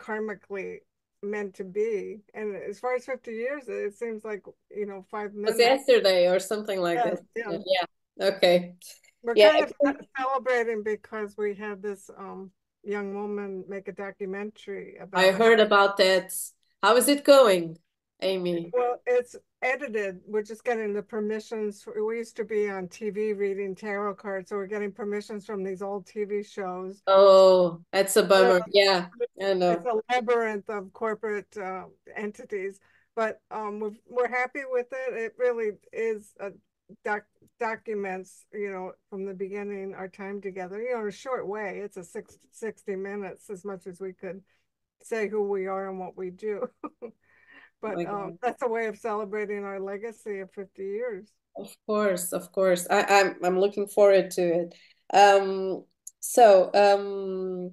karmically 0.00 0.78
meant 1.22 1.54
to 1.54 1.64
be. 1.64 2.20
And 2.34 2.56
as 2.56 2.78
far 2.78 2.94
as 2.94 3.04
50 3.04 3.30
years 3.30 3.64
it 3.68 3.94
seems 3.94 4.24
like 4.24 4.42
you 4.70 4.86
know 4.86 5.04
five 5.10 5.34
minutes. 5.34 5.58
Was 5.58 5.60
yesterday 5.60 6.28
or 6.28 6.40
something 6.40 6.80
like 6.80 6.98
yeah, 6.98 7.10
that 7.10 7.20
yeah. 7.36 7.58
yeah 8.18 8.28
okay. 8.28 8.74
We're 9.22 9.36
yeah. 9.36 9.66
kind 9.84 9.96
of 9.98 10.06
celebrating 10.18 10.82
because 10.82 11.36
we 11.36 11.54
had 11.54 11.82
this 11.82 12.08
um, 12.18 12.50
young 12.82 13.14
woman 13.14 13.64
make 13.68 13.86
a 13.88 13.92
documentary 13.92 14.96
about 14.98 15.22
i 15.22 15.30
heard 15.30 15.60
about 15.60 15.98
that. 15.98 16.32
How 16.82 16.96
is 16.96 17.08
it 17.08 17.24
going 17.24 17.76
Amy? 18.22 18.70
Well, 18.72 19.00
it's 19.06 19.36
edited. 19.62 20.20
We're 20.26 20.42
just 20.42 20.64
getting 20.64 20.92
the 20.92 21.02
permissions. 21.02 21.84
We 21.86 22.18
used 22.18 22.36
to 22.36 22.44
be 22.44 22.68
on 22.68 22.88
TV 22.88 23.36
reading 23.36 23.74
tarot 23.74 24.14
cards, 24.14 24.50
so 24.50 24.56
we're 24.56 24.66
getting 24.66 24.92
permissions 24.92 25.46
from 25.46 25.62
these 25.62 25.82
old 25.82 26.06
TV 26.06 26.46
shows. 26.46 27.02
Oh, 27.06 27.80
that's 27.92 28.16
a 28.16 28.22
bummer. 28.22 28.60
yeah, 28.72 29.06
I 29.42 29.54
know. 29.54 29.72
It's 29.72 29.86
a 29.86 30.00
labyrinth 30.12 30.68
of 30.68 30.92
corporate 30.92 31.56
uh, 31.56 31.84
entities, 32.16 32.80
but 33.16 33.40
um, 33.50 33.80
we're 33.80 33.92
we're 34.08 34.28
happy 34.28 34.62
with 34.70 34.86
it. 34.92 35.14
It 35.14 35.32
really 35.38 35.72
is 35.92 36.32
a 36.40 36.50
doc 37.04 37.24
documents, 37.58 38.44
you 38.52 38.70
know, 38.70 38.92
from 39.10 39.26
the 39.26 39.34
beginning 39.34 39.94
our 39.94 40.08
time 40.08 40.40
together. 40.40 40.80
You 40.80 40.94
know, 40.94 41.02
in 41.02 41.08
a 41.08 41.12
short 41.12 41.46
way. 41.46 41.80
It's 41.84 41.96
a 41.96 42.04
six, 42.04 42.36
60 42.52 42.96
minutes 42.96 43.50
as 43.50 43.64
much 43.64 43.86
as 43.86 44.00
we 44.00 44.12
could 44.12 44.42
say 45.02 45.28
who 45.28 45.42
we 45.42 45.66
are 45.66 45.88
and 45.88 45.98
what 45.98 46.16
we 46.16 46.30
do. 46.30 46.68
but 47.80 48.06
um, 48.06 48.38
that's 48.42 48.62
a 48.62 48.68
way 48.68 48.86
of 48.86 48.96
celebrating 48.96 49.64
our 49.64 49.80
legacy 49.80 50.40
of 50.40 50.50
50 50.52 50.82
years. 50.82 51.28
Of 51.56 51.74
course, 51.86 52.32
of 52.32 52.52
course. 52.52 52.86
I, 52.90 53.02
I'm 53.02 53.36
I'm 53.44 53.58
looking 53.58 53.86
forward 53.86 54.30
to 54.32 54.42
it. 54.42 54.74
Um, 55.12 55.84
so 56.20 56.70
um, 56.74 57.72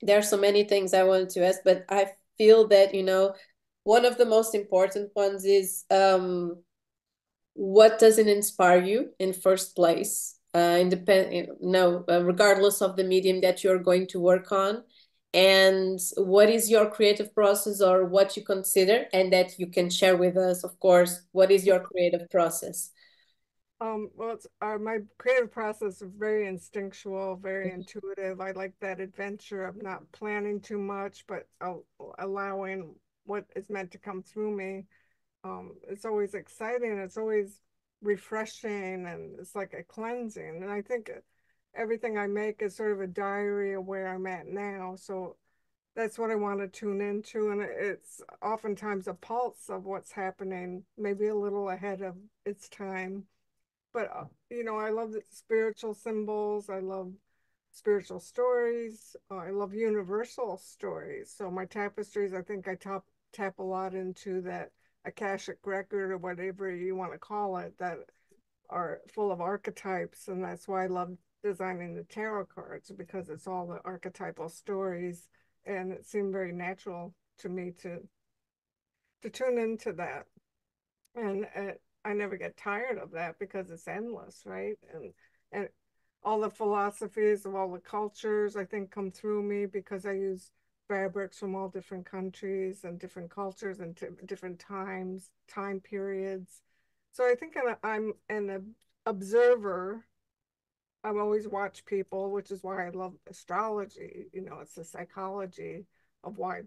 there 0.00 0.18
are 0.18 0.22
so 0.22 0.36
many 0.36 0.64
things 0.64 0.94
I 0.94 1.04
wanted 1.04 1.30
to 1.30 1.46
ask, 1.46 1.60
but 1.64 1.84
I 1.88 2.12
feel 2.38 2.68
that 2.68 2.94
you 2.94 3.02
know 3.02 3.34
one 3.84 4.04
of 4.04 4.18
the 4.18 4.26
most 4.26 4.54
important 4.54 5.10
ones 5.14 5.44
is 5.44 5.84
um, 5.90 6.62
what 7.54 7.98
doesn't 7.98 8.28
inspire 8.28 8.82
you 8.82 9.10
in 9.18 9.32
first 9.32 9.74
place, 9.74 10.38
uh, 10.54 10.78
independent, 10.80 11.60
no, 11.60 12.04
uh, 12.08 12.22
regardless 12.24 12.80
of 12.80 12.96
the 12.96 13.04
medium 13.04 13.40
that 13.40 13.64
you're 13.64 13.78
going 13.78 14.06
to 14.08 14.20
work 14.20 14.52
on 14.52 14.82
and 15.34 16.00
what 16.16 16.48
is 16.48 16.70
your 16.70 16.90
creative 16.90 17.34
process 17.34 17.80
or 17.82 18.06
what 18.06 18.36
you 18.36 18.42
consider 18.42 19.06
and 19.12 19.32
that 19.32 19.58
you 19.58 19.66
can 19.66 19.90
share 19.90 20.16
with 20.16 20.36
us 20.36 20.64
of 20.64 20.78
course 20.80 21.22
what 21.32 21.50
is 21.50 21.66
your 21.66 21.80
creative 21.80 22.30
process? 22.30 22.90
Um 23.80 24.10
well 24.14 24.32
it's 24.32 24.46
uh, 24.62 24.78
my 24.78 24.98
creative 25.18 25.52
process 25.52 26.00
is 26.00 26.10
very 26.16 26.46
instinctual 26.46 27.36
very 27.36 27.66
mm-hmm. 27.66 27.80
intuitive. 27.80 28.40
I 28.40 28.52
like 28.52 28.72
that 28.80 29.00
adventure 29.00 29.66
of 29.66 29.82
not 29.82 30.10
planning 30.12 30.60
too 30.60 30.78
much 30.78 31.24
but 31.26 31.46
uh, 31.60 31.74
allowing 32.18 32.94
what 33.24 33.44
is 33.54 33.68
meant 33.68 33.90
to 33.92 33.98
come 33.98 34.22
through 34.22 34.56
me. 34.56 34.86
Um 35.44 35.72
it's 35.88 36.06
always 36.06 36.32
exciting 36.32 36.98
it's 36.98 37.18
always 37.18 37.60
refreshing 38.00 39.06
and 39.06 39.38
it's 39.38 39.54
like 39.54 39.74
a 39.74 39.82
cleansing. 39.82 40.62
And 40.62 40.70
i 40.70 40.80
think 40.80 41.10
everything 41.78 42.18
I 42.18 42.26
make 42.26 42.60
is 42.60 42.76
sort 42.76 42.92
of 42.92 43.00
a 43.00 43.06
diary 43.06 43.74
of 43.74 43.86
where 43.86 44.08
I'm 44.08 44.26
at 44.26 44.48
now. 44.48 44.96
So 44.96 45.36
that's 45.94 46.18
what 46.18 46.30
I 46.30 46.34
want 46.34 46.60
to 46.60 46.68
tune 46.68 47.00
into. 47.00 47.50
And 47.50 47.62
it's 47.62 48.20
oftentimes 48.42 49.08
a 49.08 49.14
pulse 49.14 49.68
of 49.68 49.84
what's 49.84 50.12
happening, 50.12 50.82
maybe 50.96 51.28
a 51.28 51.34
little 51.34 51.70
ahead 51.70 52.02
of 52.02 52.16
its 52.44 52.68
time. 52.68 53.24
But, 53.92 54.10
uh, 54.14 54.24
you 54.50 54.64
know, 54.64 54.76
I 54.76 54.90
love 54.90 55.12
the 55.12 55.22
spiritual 55.30 55.94
symbols. 55.94 56.68
I 56.68 56.80
love 56.80 57.12
spiritual 57.70 58.20
stories. 58.20 59.16
Uh, 59.30 59.36
I 59.36 59.50
love 59.50 59.72
universal 59.72 60.58
stories. 60.58 61.32
So 61.36 61.50
my 61.50 61.64
tapestries, 61.64 62.34
I 62.34 62.42
think 62.42 62.68
I 62.68 62.74
top, 62.74 63.06
tap 63.32 63.58
a 63.58 63.62
lot 63.62 63.94
into 63.94 64.40
that 64.42 64.70
Akashic 65.04 65.58
record 65.64 66.10
or 66.10 66.18
whatever 66.18 66.74
you 66.74 66.96
want 66.96 67.12
to 67.12 67.18
call 67.18 67.56
it 67.56 67.78
that 67.78 67.98
are 68.68 69.00
full 69.14 69.30
of 69.30 69.40
archetypes. 69.40 70.28
And 70.28 70.42
that's 70.42 70.68
why 70.68 70.84
I 70.84 70.88
love 70.88 71.16
designing 71.42 71.94
the 71.94 72.04
tarot 72.04 72.46
cards 72.46 72.90
because 72.96 73.28
it's 73.28 73.46
all 73.46 73.66
the 73.66 73.80
archetypal 73.84 74.48
stories 74.48 75.28
and 75.66 75.92
it 75.92 76.04
seemed 76.04 76.32
very 76.32 76.52
natural 76.52 77.14
to 77.38 77.48
me 77.48 77.72
to 77.82 78.00
to 79.22 79.30
tune 79.30 79.58
into 79.58 79.92
that. 79.92 80.26
And 81.14 81.46
uh, 81.56 81.72
i 82.04 82.12
never 82.12 82.36
get 82.36 82.56
tired 82.56 82.96
of 82.98 83.10
that 83.12 83.38
because 83.38 83.70
it's 83.70 83.88
endless 83.88 84.42
right? 84.46 84.78
And 84.94 85.12
and 85.52 85.68
all 86.22 86.40
the 86.40 86.50
philosophies 86.50 87.46
of 87.46 87.54
all 87.54 87.70
the 87.72 87.78
cultures 87.78 88.56
i 88.56 88.64
think 88.64 88.90
come 88.90 89.10
through 89.10 89.42
me 89.42 89.66
because 89.66 90.04
i 90.04 90.12
use 90.12 90.50
fabrics 90.88 91.38
from 91.38 91.54
all 91.54 91.68
different 91.68 92.04
countries 92.06 92.84
and 92.84 92.98
different 92.98 93.30
cultures 93.30 93.80
and 93.80 93.98
different 94.26 94.58
times 94.58 95.30
time 95.48 95.80
periods. 95.80 96.62
So 97.12 97.24
i 97.24 97.34
think 97.34 97.54
i'm 97.82 98.12
an 98.28 98.74
observer 99.06 100.04
I've 101.04 101.16
always 101.16 101.46
watched 101.46 101.86
people, 101.86 102.30
which 102.30 102.50
is 102.50 102.62
why 102.62 102.86
I 102.86 102.90
love 102.90 103.14
astrology. 103.28 104.26
You 104.32 104.42
know, 104.42 104.58
it's 104.60 104.74
the 104.74 104.84
psychology 104.84 105.86
of 106.24 106.38
why 106.38 106.62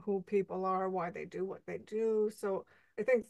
who 0.00 0.22
people 0.22 0.64
are, 0.64 0.88
why 0.88 1.10
they 1.10 1.24
do 1.24 1.44
what 1.44 1.60
they 1.66 1.78
do. 1.78 2.30
So 2.36 2.64
I 2.98 3.02
think 3.02 3.26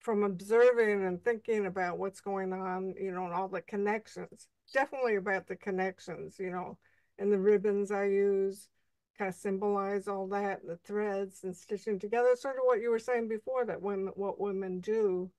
from 0.00 0.22
observing 0.22 1.04
and 1.04 1.22
thinking 1.22 1.66
about 1.66 1.98
what's 1.98 2.20
going 2.20 2.52
on, 2.52 2.94
you 3.00 3.10
know, 3.12 3.24
and 3.24 3.32
all 3.32 3.48
the 3.48 3.62
connections, 3.62 4.48
definitely 4.72 5.16
about 5.16 5.46
the 5.46 5.56
connections, 5.56 6.38
you 6.38 6.50
know, 6.50 6.78
and 7.18 7.32
the 7.32 7.38
ribbons 7.38 7.90
I 7.90 8.04
use 8.04 8.68
kind 9.16 9.28
of 9.30 9.34
symbolize 9.34 10.08
all 10.08 10.28
that, 10.28 10.66
the 10.66 10.76
threads 10.84 11.42
and 11.44 11.56
stitching 11.56 11.98
together, 11.98 12.36
sort 12.36 12.56
of 12.56 12.62
what 12.64 12.80
you 12.80 12.90
were 12.90 12.98
saying 12.98 13.28
before 13.28 13.64
that 13.64 13.80
when 13.80 14.10
what 14.14 14.38
women 14.38 14.80
do 14.80 15.30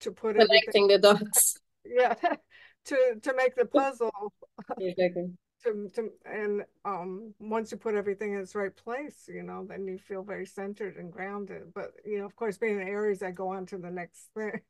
to 0.00 0.12
put 0.12 0.36
connecting 0.36 0.86
the 0.86 0.98
dots 0.98 1.58
yeah 1.84 2.14
to 2.86 2.96
to 3.22 3.34
make 3.34 3.54
the 3.54 3.66
puzzle. 3.66 4.32
Exactly. 4.78 5.30
to, 5.64 5.88
to 5.94 6.10
and 6.26 6.62
um 6.84 7.32
once 7.38 7.72
you 7.72 7.78
put 7.78 7.94
everything 7.94 8.34
in 8.34 8.40
its 8.40 8.54
right 8.54 8.76
place 8.76 9.24
you 9.28 9.42
know 9.42 9.64
then 9.66 9.86
you 9.86 9.96
feel 9.98 10.22
very 10.22 10.46
centered 10.46 10.96
and 10.96 11.12
grounded. 11.12 11.72
But 11.74 11.92
you 12.04 12.18
know 12.18 12.26
of 12.26 12.36
course 12.36 12.58
being 12.58 12.80
an 12.80 12.88
aries 12.88 13.22
i 13.22 13.30
go 13.30 13.48
on 13.48 13.66
to 13.66 13.78
the 13.78 13.90
next 13.90 14.28
thing. 14.36 14.60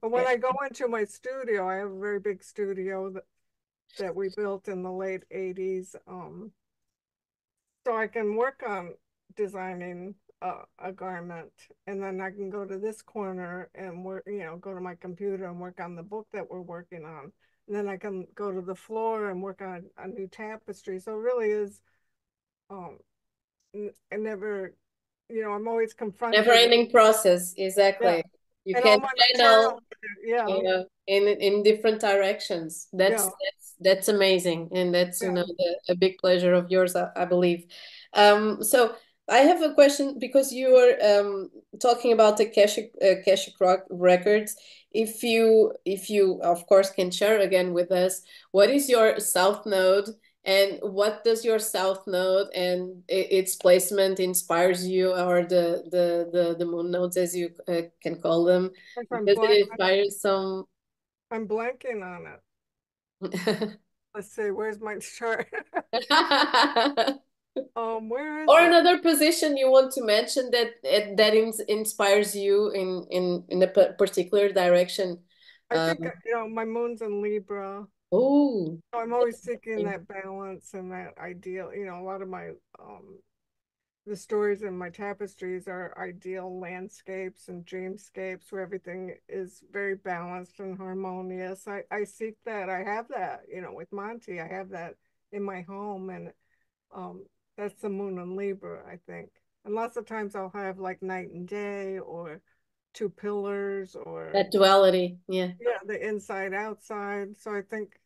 But 0.00 0.10
when 0.10 0.26
i 0.26 0.36
go 0.36 0.52
into 0.68 0.88
my 0.88 1.04
studio 1.04 1.68
i 1.68 1.76
have 1.76 1.90
a 1.90 1.98
very 1.98 2.20
big 2.20 2.42
studio 2.42 3.10
that 3.10 3.24
that 3.98 4.16
we 4.16 4.28
built 4.36 4.68
in 4.68 4.82
the 4.82 4.90
late 4.90 5.22
80s 5.30 5.94
um 6.08 6.50
so 7.86 7.96
i 7.96 8.06
can 8.06 8.34
work 8.36 8.62
on 8.66 8.94
designing 9.36 10.14
a, 10.44 10.88
a 10.88 10.92
garment 10.92 11.50
and 11.86 12.02
then 12.02 12.20
I 12.20 12.30
can 12.30 12.50
go 12.50 12.64
to 12.64 12.78
this 12.78 13.00
corner 13.00 13.70
and 13.74 14.04
work, 14.04 14.24
you 14.26 14.40
know, 14.40 14.56
go 14.56 14.74
to 14.74 14.80
my 14.80 14.94
computer 14.94 15.46
and 15.46 15.58
work 15.58 15.80
on 15.80 15.96
the 15.96 16.02
book 16.02 16.28
that 16.32 16.48
we're 16.48 16.60
working 16.60 17.04
on. 17.04 17.32
And 17.66 17.74
then 17.74 17.88
I 17.88 17.96
can 17.96 18.26
go 18.34 18.52
to 18.52 18.60
the 18.60 18.74
floor 18.74 19.30
and 19.30 19.42
work 19.42 19.62
on 19.62 19.84
a 19.96 20.06
new 20.06 20.28
tapestry. 20.28 21.00
So 21.00 21.12
it 21.12 21.22
really 21.22 21.48
is, 21.48 21.80
um, 22.68 22.98
I 23.74 24.16
never, 24.16 24.74
you 25.30 25.42
know, 25.42 25.52
I'm 25.52 25.66
always 25.66 25.94
confronted. 25.94 26.44
Never 26.44 26.52
ending 26.52 26.90
process. 26.90 27.54
Exactly. 27.56 28.16
Yeah. 28.16 28.22
You 28.66 28.76
and 28.76 28.84
can 28.84 29.02
channel, 29.36 29.80
yeah. 30.24 30.46
You 30.46 30.62
know, 30.62 30.84
in 31.06 31.28
in 31.28 31.62
different 31.62 32.00
directions. 32.00 32.88
That's 32.94 33.24
yeah. 33.24 33.30
that's 33.44 33.74
that's 33.80 34.08
amazing, 34.08 34.70
and 34.72 34.94
that's 34.94 35.20
yeah. 35.20 35.28
you 35.28 35.34
know 35.34 35.44
the, 35.44 35.80
a 35.90 35.94
big 35.94 36.16
pleasure 36.16 36.54
of 36.54 36.70
yours, 36.70 36.96
I, 36.96 37.10
I 37.14 37.26
believe. 37.26 37.66
Um, 38.14 38.62
so 38.62 38.94
I 39.28 39.38
have 39.38 39.62
a 39.62 39.72
question 39.72 40.18
because 40.18 40.52
you 40.52 40.72
were 40.72 40.96
um, 41.02 41.50
talking 41.80 42.12
about 42.12 42.36
the 42.36 42.46
Akashic, 42.46 42.92
uh, 43.02 43.16
Akashic 43.18 43.54
records. 43.90 44.56
If 44.92 45.22
you, 45.22 45.72
if 45.84 46.10
you, 46.10 46.40
of 46.42 46.66
course, 46.66 46.90
can 46.90 47.10
share 47.10 47.40
again 47.40 47.72
with 47.72 47.90
us, 47.90 48.22
what 48.52 48.70
is 48.70 48.88
your 48.88 49.18
south 49.20 49.64
node 49.66 50.10
and 50.44 50.78
what 50.82 51.24
does 51.24 51.44
your 51.44 51.58
south 51.58 52.06
node 52.06 52.48
and 52.54 53.02
its 53.08 53.56
placement 53.56 54.20
inspires 54.20 54.86
you 54.86 55.14
or 55.14 55.42
the 55.42 55.84
the 55.90 56.28
the, 56.30 56.54
the 56.58 56.66
moon 56.66 56.90
nodes 56.90 57.16
as 57.16 57.34
you 57.34 57.50
uh, 57.66 57.82
can 58.02 58.20
call 58.20 58.44
them? 58.44 58.70
Does 58.96 59.38
it 59.40 59.68
inspire 59.68 60.04
some 60.10 60.64
i'm 61.30 61.48
blanking 61.48 62.02
on 62.02 62.26
it. 62.26 63.78
Let's 64.14 64.30
see 64.36 64.50
where's 64.50 64.80
my 64.80 64.98
chart 64.98 65.48
um 67.76 68.08
where 68.08 68.42
is 68.42 68.48
or 68.48 68.60
another 68.60 68.98
position 68.98 69.56
you 69.56 69.70
want 69.70 69.92
to 69.92 70.02
mention 70.02 70.50
that 70.50 70.70
that 71.16 71.34
in, 71.34 71.52
inspires 71.68 72.34
you 72.34 72.70
in 72.70 73.06
in 73.10 73.44
in 73.48 73.62
a 73.62 73.66
particular 73.66 74.52
direction 74.52 75.18
i 75.70 75.74
think 75.74 76.04
um, 76.04 76.12
you 76.24 76.32
know 76.32 76.48
my 76.48 76.64
moon's 76.64 77.02
in 77.02 77.22
libra. 77.22 77.86
Oh 78.12 78.78
so 78.92 79.00
i'm 79.00 79.12
always 79.12 79.40
seeking 79.40 79.84
that 79.84 80.06
balance 80.06 80.74
and 80.74 80.92
that 80.92 81.14
ideal 81.18 81.72
you 81.74 81.86
know 81.86 82.00
a 82.00 82.04
lot 82.04 82.22
of 82.22 82.28
my 82.28 82.50
um 82.80 83.18
the 84.06 84.16
stories 84.16 84.62
in 84.62 84.76
my 84.76 84.90
tapestries 84.90 85.66
are 85.66 85.96
ideal 85.98 86.60
landscapes 86.60 87.48
and 87.48 87.64
dreamscapes 87.64 88.52
where 88.52 88.60
everything 88.60 89.16
is 89.30 89.62
very 89.72 89.94
balanced 89.96 90.60
and 90.60 90.76
harmonious. 90.76 91.66
I 91.66 91.84
i 91.90 92.04
seek 92.04 92.34
that. 92.44 92.68
I 92.68 92.84
have 92.84 93.08
that 93.08 93.42
you 93.48 93.62
know 93.62 93.72
with 93.72 93.90
monty 93.92 94.40
i 94.40 94.46
have 94.46 94.68
that 94.70 94.94
in 95.32 95.42
my 95.42 95.62
home 95.62 96.10
and 96.10 96.32
um 96.94 97.24
that's 97.56 97.80
the 97.80 97.88
moon 97.88 98.18
in 98.18 98.36
Libra, 98.36 98.82
I 98.86 98.98
think. 99.06 99.30
And 99.64 99.74
lots 99.74 99.96
of 99.96 100.06
times 100.06 100.34
I'll 100.34 100.50
have 100.54 100.78
like 100.78 101.02
night 101.02 101.30
and 101.30 101.48
day 101.48 101.98
or 101.98 102.40
two 102.92 103.08
pillars 103.08 103.96
or 103.96 104.30
that 104.32 104.50
duality. 104.50 105.18
Yeah. 105.28 105.52
Yeah, 105.60 105.78
the 105.86 106.06
inside 106.06 106.52
outside. 106.52 107.36
So 107.38 107.54
I 107.54 107.62
think 107.62 107.98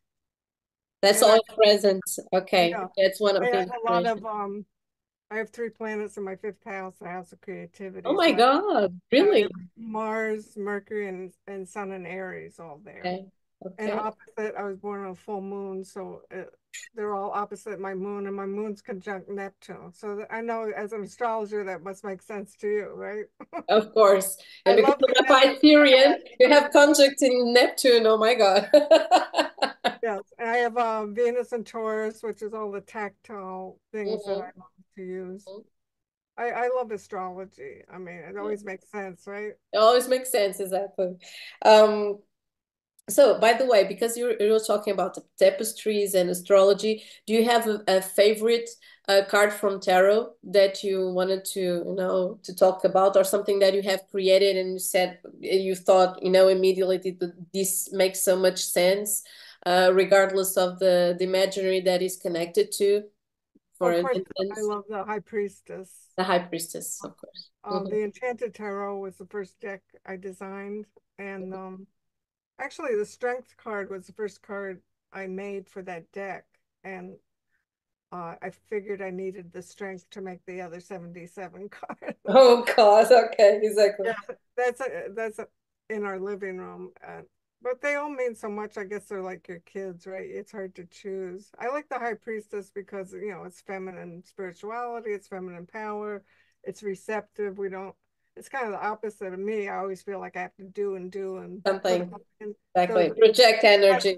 that's 1.01 1.21
all 1.21 1.31
I, 1.35 1.55
present. 1.63 2.03
Okay. 2.33 2.69
Yeah, 2.69 2.85
that's 2.97 3.19
one 3.19 3.35
of 3.35 3.43
the 3.43 3.71
a 3.87 3.91
lot 3.91 4.05
of 4.05 4.25
um 4.25 4.65
I 5.31 5.37
have 5.37 5.51
three 5.51 5.69
planets 5.69 6.17
in 6.17 6.23
my 6.23 6.35
fifth 6.35 6.63
house, 6.65 6.95
the 6.99 7.07
house 7.07 7.31
of 7.31 7.41
creativity. 7.41 8.07
Oh 8.07 8.13
my 8.13 8.31
so 8.31 8.37
God, 8.37 8.99
really? 9.11 9.47
Mars, 9.77 10.57
Mercury, 10.57 11.07
and, 11.07 11.31
and 11.47 11.69
Sun 11.69 11.91
and 11.91 12.07
Aries 12.07 12.59
all 12.59 12.81
there. 12.83 12.99
Okay. 12.99 13.25
Okay. 13.65 13.91
And 13.91 13.99
opposite, 13.99 14.55
I 14.57 14.63
was 14.63 14.77
born 14.77 15.03
on 15.03 15.11
a 15.11 15.15
full 15.15 15.41
moon, 15.41 15.83
so 15.83 16.21
it, 16.31 16.49
they're 16.95 17.13
all 17.13 17.31
opposite 17.31 17.79
my 17.79 17.93
moon, 17.93 18.25
and 18.27 18.35
my 18.35 18.45
moon's 18.45 18.81
conjunct 18.81 19.29
Neptune. 19.29 19.91
So 19.93 20.25
I 20.29 20.39
know 20.41 20.71
as 20.75 20.93
an 20.93 21.03
astrologer 21.03 21.65
that 21.65 21.83
must 21.83 22.05
make 22.05 22.21
sense 22.21 22.55
to 22.57 22.67
you, 22.67 22.89
right? 22.93 23.25
Of 23.69 23.93
course. 23.93 24.37
And 24.65 24.77
because 24.77 24.97
you're 24.99 25.25
Piscean, 25.25 26.15
you 26.39 26.49
have 26.49 26.71
conjunct 26.71 27.21
in 27.21 27.53
Neptune. 27.53 28.07
Oh 28.07 28.17
my 28.17 28.33
God. 28.33 28.69
yes, 30.03 30.21
and 30.37 30.49
I 30.49 30.57
have 30.57 30.77
um, 30.77 31.13
Venus 31.13 31.51
and 31.51 31.65
Taurus, 31.65 32.23
which 32.23 32.41
is 32.41 32.53
all 32.53 32.71
the 32.71 32.81
tactile 32.81 33.77
things 33.91 34.21
mm-hmm. 34.21 34.39
that 34.39 34.39
I 34.39 34.51
love 34.57 34.85
to 34.95 35.03
use. 35.03 35.45
Mm-hmm. 35.45 35.67
I, 36.39 36.51
I 36.51 36.69
love 36.73 36.91
astrology. 36.91 37.81
I 37.93 37.97
mean, 37.97 38.15
it 38.15 38.37
always 38.37 38.63
makes 38.63 38.89
sense, 38.89 39.27
right? 39.27 39.51
It 39.73 39.77
always 39.77 40.07
makes 40.07 40.31
sense, 40.31 40.61
exactly. 40.61 41.15
Um, 41.65 42.19
so, 43.09 43.39
by 43.39 43.53
the 43.53 43.65
way, 43.65 43.85
because 43.85 44.17
you're, 44.17 44.35
you're 44.39 44.59
talking 44.59 44.93
about 44.93 45.15
the 45.15 45.23
tapestries 45.37 46.13
and 46.13 46.29
astrology, 46.29 47.03
do 47.25 47.33
you 47.33 47.45
have 47.45 47.67
a, 47.67 47.83
a 47.87 48.01
favorite 48.01 48.69
uh, 49.07 49.23
card 49.27 49.51
from 49.51 49.79
tarot 49.79 50.31
that 50.43 50.83
you 50.83 51.09
wanted 51.09 51.43
to, 51.45 51.59
you 51.59 51.95
know, 51.95 52.39
to 52.43 52.55
talk 52.55 52.83
about, 52.83 53.15
or 53.15 53.23
something 53.23 53.59
that 53.59 53.73
you 53.73 53.81
have 53.81 54.01
created 54.11 54.57
and 54.57 54.73
you 54.73 54.79
said 54.79 55.19
you 55.39 55.75
thought, 55.75 56.21
you 56.21 56.29
know, 56.29 56.47
immediately 56.47 57.17
this 57.53 57.91
makes 57.91 58.21
so 58.21 58.35
much 58.35 58.63
sense, 58.63 59.23
uh, 59.65 59.91
regardless 59.93 60.57
of 60.57 60.79
the 60.79 61.15
the 61.17 61.25
imaginary 61.25 61.81
that 61.81 62.01
is 62.01 62.17
connected 62.17 62.71
to? 62.73 63.03
For 63.77 63.93
of 63.93 64.03
course, 64.03 64.19
I 64.39 64.61
love 64.61 64.83
the 64.89 65.03
High 65.03 65.19
Priestess. 65.19 65.89
The 66.17 66.23
High 66.23 66.39
Priestess, 66.39 66.99
of 67.03 67.15
course. 67.17 67.49
Um, 67.63 67.73
mm 67.73 67.83
-hmm. 67.83 67.89
The 67.89 68.03
Enchanted 68.03 68.53
Tarot 68.53 68.99
was 68.99 69.15
the 69.17 69.25
first 69.25 69.59
deck 69.59 69.81
I 70.05 70.17
designed, 70.17 70.85
and 71.17 71.53
um 71.53 71.87
Actually, 72.59 72.95
the 72.95 73.05
strength 73.05 73.55
card 73.57 73.89
was 73.89 74.07
the 74.07 74.13
first 74.13 74.41
card 74.41 74.81
I 75.13 75.27
made 75.27 75.67
for 75.67 75.81
that 75.83 76.11
deck. 76.11 76.45
And 76.83 77.15
uh, 78.11 78.35
I 78.41 78.49
figured 78.69 79.01
I 79.01 79.11
needed 79.11 79.51
the 79.51 79.61
strength 79.61 80.09
to 80.11 80.21
make 80.21 80.45
the 80.45 80.61
other 80.61 80.79
77 80.79 81.69
cards. 81.71 82.17
Oh, 82.27 82.65
God. 82.75 83.11
Okay, 83.11 83.59
exactly. 83.61 84.07
Yeah, 84.07 84.35
that's 84.57 84.81
a, 84.81 85.07
that's 85.15 85.39
a, 85.39 85.47
in 85.89 86.03
our 86.03 86.19
living 86.19 86.57
room. 86.57 86.91
Uh, 87.05 87.21
but 87.61 87.81
they 87.81 87.95
all 87.95 88.09
mean 88.09 88.35
so 88.35 88.49
much. 88.49 88.77
I 88.77 88.85
guess 88.85 89.05
they're 89.05 89.21
like 89.21 89.47
your 89.47 89.59
kids, 89.59 90.07
right? 90.07 90.25
It's 90.25 90.51
hard 90.51 90.75
to 90.75 90.85
choose. 90.85 91.51
I 91.59 91.67
like 91.67 91.89
the 91.89 91.99
High 91.99 92.13
Priestess 92.13 92.71
because, 92.73 93.13
you 93.13 93.31
know, 93.31 93.43
it's 93.43 93.61
feminine 93.61 94.23
spirituality, 94.25 95.11
it's 95.11 95.27
feminine 95.27 95.65
power, 95.65 96.23
it's 96.63 96.83
receptive. 96.83 97.57
We 97.57 97.69
don't 97.69 97.95
it's 98.39 98.49
kind 98.49 98.65
of 98.65 98.71
the 98.71 98.83
opposite 98.83 99.33
of 99.33 99.39
me. 99.39 99.67
I 99.67 99.77
always 99.77 100.01
feel 100.01 100.19
like 100.19 100.37
I 100.37 100.41
have 100.41 100.55
to 100.55 100.63
do 100.63 100.95
and 100.95 101.11
do 101.11 101.37
and 101.37 101.61
something. 101.67 102.09
exactly. 102.39 103.09
So, 103.09 103.13
Project 103.15 103.63
energy. 103.65 104.17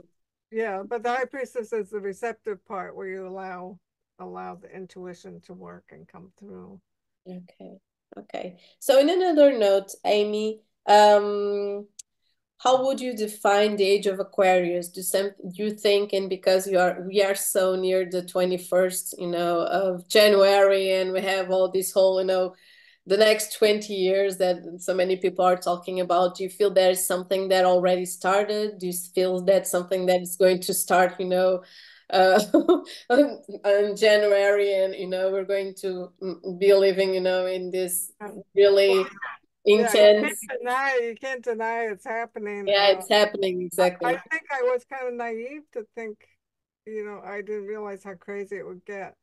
Yeah, 0.52 0.84
but 0.88 1.02
the 1.02 1.10
high 1.10 1.26
priestess 1.26 1.74
is 1.74 1.90
the 1.90 2.00
receptive 2.00 2.64
part 2.66 2.96
where 2.96 3.08
you 3.08 3.28
allow 3.28 3.80
allow 4.20 4.56
the 4.56 4.70
intuition 4.70 5.42
to 5.42 5.54
work 5.54 5.86
and 5.90 6.08
come 6.08 6.32
through. 6.38 6.80
Okay. 7.28 7.78
Okay. 8.18 8.58
So 8.80 9.00
in 9.00 9.10
another 9.10 9.58
note, 9.58 9.96
Amy, 10.06 10.62
um, 10.86 11.88
how 12.58 12.86
would 12.86 13.02
you 13.02 13.16
define 13.16 13.76
the 13.76 13.86
age 13.86 14.06
of 14.06 14.20
Aquarius? 14.20 14.90
Do 14.90 15.02
some 15.02 15.32
you 15.52 15.72
think, 15.72 16.14
and 16.14 16.30
because 16.30 16.68
you 16.68 16.78
are 16.78 17.02
we 17.08 17.24
are 17.24 17.34
so 17.34 17.76
near 17.76 18.06
the 18.06 18.22
21st, 18.22 19.16
you 19.18 19.28
know, 19.28 19.62
of 19.62 20.08
January 20.08 20.92
and 20.92 21.12
we 21.12 21.22
have 21.22 21.50
all 21.50 21.72
this 21.72 21.92
whole, 21.92 22.22
you 22.22 22.28
know, 22.28 22.54
the 23.12 23.18
next 23.18 23.58
20 23.58 23.94
years 23.94 24.38
that 24.38 24.64
so 24.80 24.94
many 24.94 25.18
people 25.18 25.44
are 25.44 25.58
talking 25.58 26.00
about 26.00 26.38
do 26.38 26.44
you 26.44 26.50
feel 26.50 26.72
there's 26.72 27.06
something 27.06 27.50
that 27.50 27.66
already 27.66 28.06
started? 28.06 28.80
Do 28.80 28.88
you 28.88 28.94
feel 28.94 29.42
that 29.42 29.68
something 29.68 30.06
that 30.06 30.22
is 30.22 30.38
going 30.38 30.62
to 30.62 30.74
start 30.74 31.20
you 31.20 31.28
know 31.28 31.62
uh, 32.10 32.40
in 33.10 33.98
January 33.98 34.74
and 34.82 34.96
you 34.96 35.10
know 35.10 35.30
we're 35.30 35.44
going 35.44 35.74
to 35.82 36.14
be 36.58 36.74
living 36.74 37.14
you 37.14 37.20
know 37.20 37.48
in 37.48 37.70
this 37.70 38.14
really 38.56 39.06
intense 39.66 39.94
yeah, 39.94 40.26
you, 40.32 40.32
can't 40.32 40.62
deny, 40.62 41.00
you 41.04 41.16
can't 41.16 41.44
deny 41.44 41.80
it's 41.92 42.06
happening 42.06 42.66
yeah 42.66 42.88
uh, 42.88 42.98
it's 42.98 43.10
happening 43.10 43.62
exactly. 43.62 44.08
I, 44.08 44.14
I 44.14 44.22
think 44.32 44.44
I 44.54 44.62
was 44.64 44.86
kind 44.90 45.08
of 45.10 45.14
naive 45.16 45.64
to 45.74 45.86
think 45.96 46.16
you 46.86 47.04
know 47.04 47.22
I 47.26 47.42
didn't 47.42 47.68
realize 47.68 48.06
how 48.06 48.14
crazy 48.14 48.56
it 48.56 48.66
would 48.66 48.86
get 48.86 49.16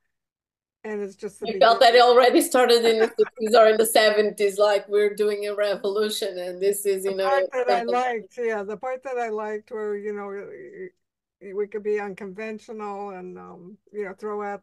and 0.85 1.03
it's 1.03 1.17
just 1.17 1.41
you 1.43 1.59
felt 1.59 1.81
that 1.81 1.95
it 1.95 2.03
already 2.03 2.41
started 2.41 2.85
in 2.85 2.99
the 2.99 3.07
60s 3.43 3.59
or 3.59 3.69
in 3.69 3.77
the 3.77 3.85
70s 3.85 4.59
like 4.59 4.89
we're 4.89 5.15
doing 5.15 5.47
a 5.47 5.55
revolution 5.55 6.39
and 6.39 6.61
this 6.61 6.87
is 6.87 7.05
you 7.05 7.11
the 7.11 7.17
know 7.17 7.29
part 7.29 7.45
that 7.53 7.71
i 7.71 7.83
liked 7.83 8.39
yeah 8.39 8.63
the 8.63 8.77
part 8.77 9.03
that 9.03 9.19
i 9.19 9.29
liked 9.29 9.71
where 9.71 9.97
you 9.97 10.13
know 10.13 11.55
we 11.55 11.67
could 11.67 11.83
be 11.83 12.01
unconventional 12.01 13.11
and 13.11 13.39
um 13.39 13.77
you 13.93 14.05
know 14.05 14.15
throw 14.15 14.43
out 14.43 14.63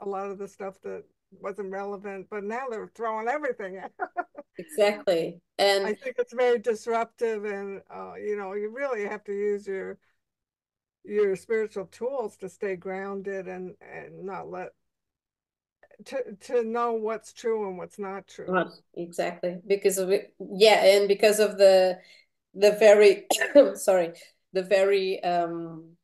a 0.00 0.08
lot 0.08 0.30
of 0.30 0.38
the 0.38 0.48
stuff 0.48 0.80
that 0.82 1.02
wasn't 1.40 1.70
relevant 1.70 2.26
but 2.30 2.44
now 2.44 2.64
they're 2.70 2.90
throwing 2.94 3.28
everything 3.28 3.80
exactly. 4.58 5.40
And 5.58 5.86
i 5.86 5.92
think 5.92 6.16
it's 6.18 6.32
very 6.32 6.58
disruptive 6.58 7.44
and 7.44 7.82
uh 7.90 8.14
you 8.14 8.36
know 8.36 8.54
you 8.54 8.70
really 8.70 9.04
have 9.04 9.24
to 9.24 9.32
use 9.32 9.66
your 9.66 9.98
your 11.04 11.36
spiritual 11.36 11.86
tools 11.86 12.36
to 12.36 12.48
stay 12.48 12.76
grounded 12.76 13.48
and 13.48 13.74
and 13.80 14.24
not 14.24 14.50
let 14.50 14.72
to 16.06 16.36
to 16.40 16.62
know 16.62 16.92
what's 16.92 17.32
true 17.32 17.68
and 17.68 17.78
what's 17.78 17.98
not 17.98 18.26
true. 18.28 18.46
Not 18.48 18.68
exactly 18.94 19.58
because 19.66 19.98
of 19.98 20.10
it. 20.10 20.34
Yeah, 20.38 20.84
and 20.84 21.08
because 21.08 21.40
of 21.40 21.58
the 21.58 21.98
the 22.54 22.72
very 22.72 23.26
sorry 23.74 24.12
the 24.52 24.62
very 24.62 25.22
um 25.22 25.96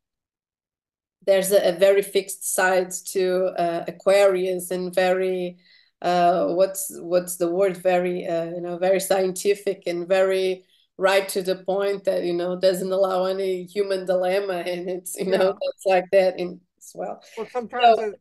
there's 1.26 1.52
a, 1.52 1.70
a 1.70 1.72
very 1.72 2.02
fixed 2.02 2.54
side 2.54 2.90
to 2.90 3.46
uh, 3.58 3.84
Aquarius 3.88 4.70
and 4.70 4.94
very 4.94 5.56
uh 6.02 6.48
what's 6.48 6.90
what's 7.00 7.36
the 7.36 7.48
word 7.48 7.76
very 7.76 8.26
uh, 8.26 8.46
you 8.46 8.60
know 8.60 8.76
very 8.76 9.00
scientific 9.00 9.84
and 9.86 10.06
very 10.06 10.64
right 10.98 11.28
to 11.28 11.40
the 11.42 11.56
point 11.56 12.04
that 12.04 12.24
you 12.24 12.34
know 12.34 12.56
doesn't 12.56 12.92
allow 12.92 13.24
any 13.24 13.64
human 13.64 14.04
dilemma 14.04 14.58
and 14.66 14.90
it's 14.90 15.16
you 15.16 15.26
know 15.30 15.56
it's 15.60 15.86
like 15.86 16.04
that 16.10 16.38
in 16.38 16.60
as 16.84 16.92
well. 16.94 17.22
Well, 17.36 17.48
sometimes 17.50 17.98
so, 17.98 18.14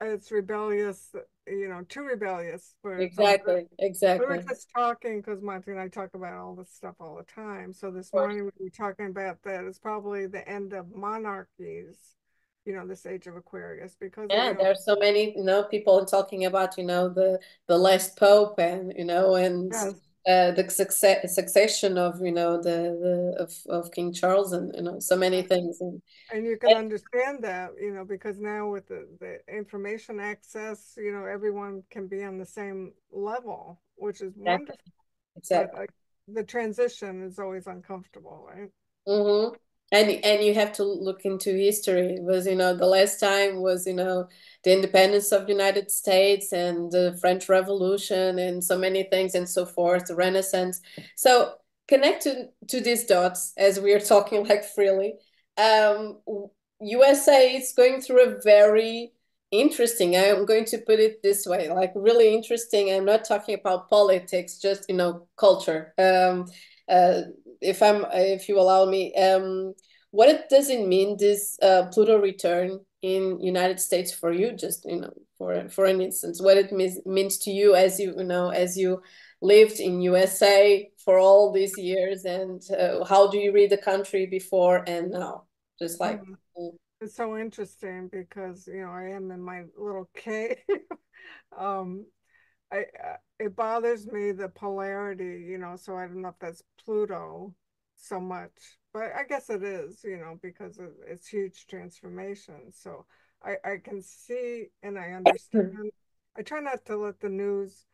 it's 0.00 0.30
rebellious, 0.30 1.14
you 1.46 1.68
know, 1.68 1.82
too 1.88 2.02
rebellious. 2.02 2.74
For 2.82 2.98
exactly, 2.98 3.66
exactly. 3.78 4.26
We 4.26 4.36
were 4.36 4.42
just 4.42 4.68
talking 4.74 5.20
because 5.20 5.42
Monty 5.42 5.70
and 5.70 5.80
I 5.80 5.88
talk 5.88 6.10
about 6.14 6.34
all 6.34 6.54
this 6.54 6.70
stuff 6.70 6.96
all 7.00 7.16
the 7.16 7.24
time. 7.24 7.72
So 7.72 7.90
this 7.90 8.12
morning 8.12 8.44
we 8.44 8.64
were 8.64 8.70
talking 8.70 9.06
about 9.06 9.42
that 9.44 9.64
it's 9.64 9.78
probably 9.78 10.26
the 10.26 10.46
end 10.48 10.72
of 10.72 10.94
monarchies. 10.94 11.98
You 12.64 12.76
know, 12.76 12.86
this 12.86 13.06
age 13.06 13.26
of 13.26 13.36
Aquarius 13.36 13.96
because 13.98 14.28
yeah, 14.30 14.48
you 14.48 14.54
know, 14.54 14.62
there's 14.62 14.84
so 14.84 14.96
many 14.96 15.36
you 15.36 15.42
know 15.42 15.64
people 15.64 16.04
talking 16.04 16.44
about 16.44 16.78
you 16.78 16.84
know 16.84 17.08
the 17.08 17.40
the 17.66 17.76
last 17.76 18.16
pope 18.16 18.58
and 18.58 18.92
you 18.96 19.04
know 19.04 19.34
and. 19.34 19.72
Yes 19.72 19.94
uh, 20.26 20.52
the 20.52 20.68
success, 20.70 21.34
succession 21.34 21.98
of 21.98 22.20
you 22.20 22.32
know 22.32 22.56
the, 22.56 22.70
the 23.02 23.42
of, 23.42 23.54
of 23.68 23.92
King 23.92 24.12
Charles 24.12 24.52
and 24.52 24.74
you 24.74 24.82
know 24.82 24.98
so 25.00 25.16
many 25.16 25.42
things. 25.42 25.80
And 25.80 26.00
and 26.32 26.46
you 26.46 26.56
can 26.56 26.70
and, 26.70 26.78
understand 26.78 27.42
that 27.44 27.70
you 27.80 27.92
know 27.92 28.04
because 28.04 28.38
now 28.38 28.68
with 28.68 28.88
the, 28.88 29.08
the 29.20 29.38
information 29.52 30.20
access 30.20 30.94
you 30.96 31.12
know 31.12 31.24
everyone 31.24 31.82
can 31.90 32.06
be 32.06 32.22
on 32.24 32.38
the 32.38 32.46
same 32.46 32.92
level 33.10 33.80
which 33.96 34.20
is 34.20 34.36
exactly. 34.36 34.52
wonderful. 34.52 34.78
Exactly. 35.36 35.70
but, 35.74 35.82
uh, 35.82 35.86
the 36.28 36.44
transition 36.44 37.22
is 37.22 37.38
always 37.38 37.66
uncomfortable 37.66 38.48
right? 38.48 38.70
Mm-hmm 39.08 39.54
and 39.92 40.10
and 40.24 40.42
you 40.42 40.54
have 40.54 40.72
to 40.72 40.84
look 40.84 41.24
into 41.24 41.54
history. 41.54 42.14
It 42.14 42.22
was 42.22 42.46
you 42.46 42.56
know 42.56 42.74
the 42.74 42.86
last 42.86 43.20
time 43.20 43.60
was 43.62 43.86
you 43.86 43.94
know 43.94 44.28
the 44.64 44.72
independence 44.72 45.32
of 45.32 45.46
the 45.46 45.52
united 45.52 45.90
states 45.90 46.52
and 46.52 46.90
the 46.90 47.16
french 47.20 47.48
revolution 47.48 48.38
and 48.38 48.64
so 48.64 48.78
many 48.78 49.04
things 49.04 49.34
and 49.34 49.48
so 49.48 49.66
forth 49.66 50.06
the 50.06 50.16
renaissance. 50.16 50.80
So 51.16 51.54
connect 51.88 52.22
to, 52.24 52.48
to 52.68 52.80
these 52.80 53.04
dots 53.04 53.52
as 53.56 53.78
we 53.78 53.92
are 53.92 54.00
talking 54.14 54.46
like 54.46 54.64
freely. 54.64 55.14
Um, 55.58 56.18
usa 56.80 57.56
is 57.56 57.74
going 57.76 58.00
through 58.00 58.24
a 58.24 58.40
very 58.42 59.12
interesting 59.52 60.16
i'm 60.16 60.46
going 60.46 60.64
to 60.64 60.78
put 60.78 60.98
it 60.98 61.22
this 61.22 61.46
way 61.46 61.68
like 61.70 61.92
really 61.94 62.34
interesting. 62.34 62.90
I'm 62.90 63.04
not 63.04 63.24
talking 63.24 63.54
about 63.54 63.90
politics 63.90 64.58
just 64.58 64.86
you 64.88 64.96
know 64.96 65.28
culture. 65.36 65.92
Um, 65.98 66.46
uh, 66.88 67.22
if 67.60 67.82
I'm, 67.82 68.04
if 68.12 68.48
you 68.48 68.58
allow 68.58 68.84
me, 68.84 69.14
um, 69.14 69.74
what 70.10 70.28
it 70.28 70.48
does 70.48 70.68
it 70.68 70.86
mean 70.86 71.16
this 71.16 71.58
uh, 71.62 71.86
Pluto 71.92 72.20
return 72.20 72.80
in 73.00 73.40
United 73.40 73.80
States 73.80 74.12
for 74.12 74.32
you? 74.32 74.52
Just 74.52 74.84
you 74.84 75.00
know, 75.00 75.12
for 75.38 75.68
for 75.68 75.86
an 75.86 76.00
instance, 76.00 76.40
what 76.40 76.56
it 76.56 76.72
means 76.72 76.98
means 77.06 77.38
to 77.38 77.50
you 77.50 77.74
as 77.74 77.98
you, 77.98 78.14
you 78.16 78.24
know 78.24 78.50
as 78.50 78.76
you 78.76 79.02
lived 79.40 79.80
in 79.80 80.00
USA 80.02 80.90
for 81.04 81.18
all 81.18 81.52
these 81.52 81.76
years, 81.78 82.24
and 82.24 82.62
uh, 82.78 83.04
how 83.04 83.28
do 83.30 83.38
you 83.38 83.52
read 83.52 83.70
the 83.70 83.78
country 83.78 84.26
before 84.26 84.84
and 84.86 85.10
now? 85.10 85.44
Just 85.78 86.00
like. 86.00 86.20
Mm 86.20 86.36
-hmm. 86.56 86.78
It's 87.02 87.16
so 87.16 87.36
interesting 87.36 88.08
because, 88.08 88.70
you 88.70 88.82
know, 88.82 88.92
I 88.92 89.16
am 89.16 89.30
in 89.32 89.42
my 89.42 89.64
little 89.76 90.08
cave. 90.14 90.58
um, 91.58 92.06
I 92.72 92.78
uh, 92.78 93.16
it 93.38 93.54
bothers 93.54 94.06
me 94.06 94.32
the 94.32 94.48
polarity, 94.48 95.44
you 95.46 95.58
know, 95.58 95.76
so 95.76 95.96
I 95.96 96.06
don't 96.06 96.22
know 96.22 96.28
if 96.28 96.38
that's 96.40 96.62
Pluto 96.84 97.54
so 97.96 98.18
much, 98.20 98.78
but 98.92 99.12
I 99.14 99.24
guess 99.28 99.50
it 99.50 99.62
is, 99.62 100.02
you 100.04 100.16
know, 100.16 100.38
because 100.42 100.78
of 100.78 100.88
its 101.06 101.28
huge 101.28 101.66
transformation. 101.66 102.72
So 102.72 103.04
I 103.44 103.56
I 103.64 103.76
can 103.84 104.00
see 104.02 104.68
and 104.82 104.98
I 104.98 105.12
understand. 105.12 105.92
I 106.36 106.42
try 106.42 106.60
not 106.60 106.84
to 106.86 106.96
let 106.96 107.20
the 107.20 107.28
news 107.28 107.84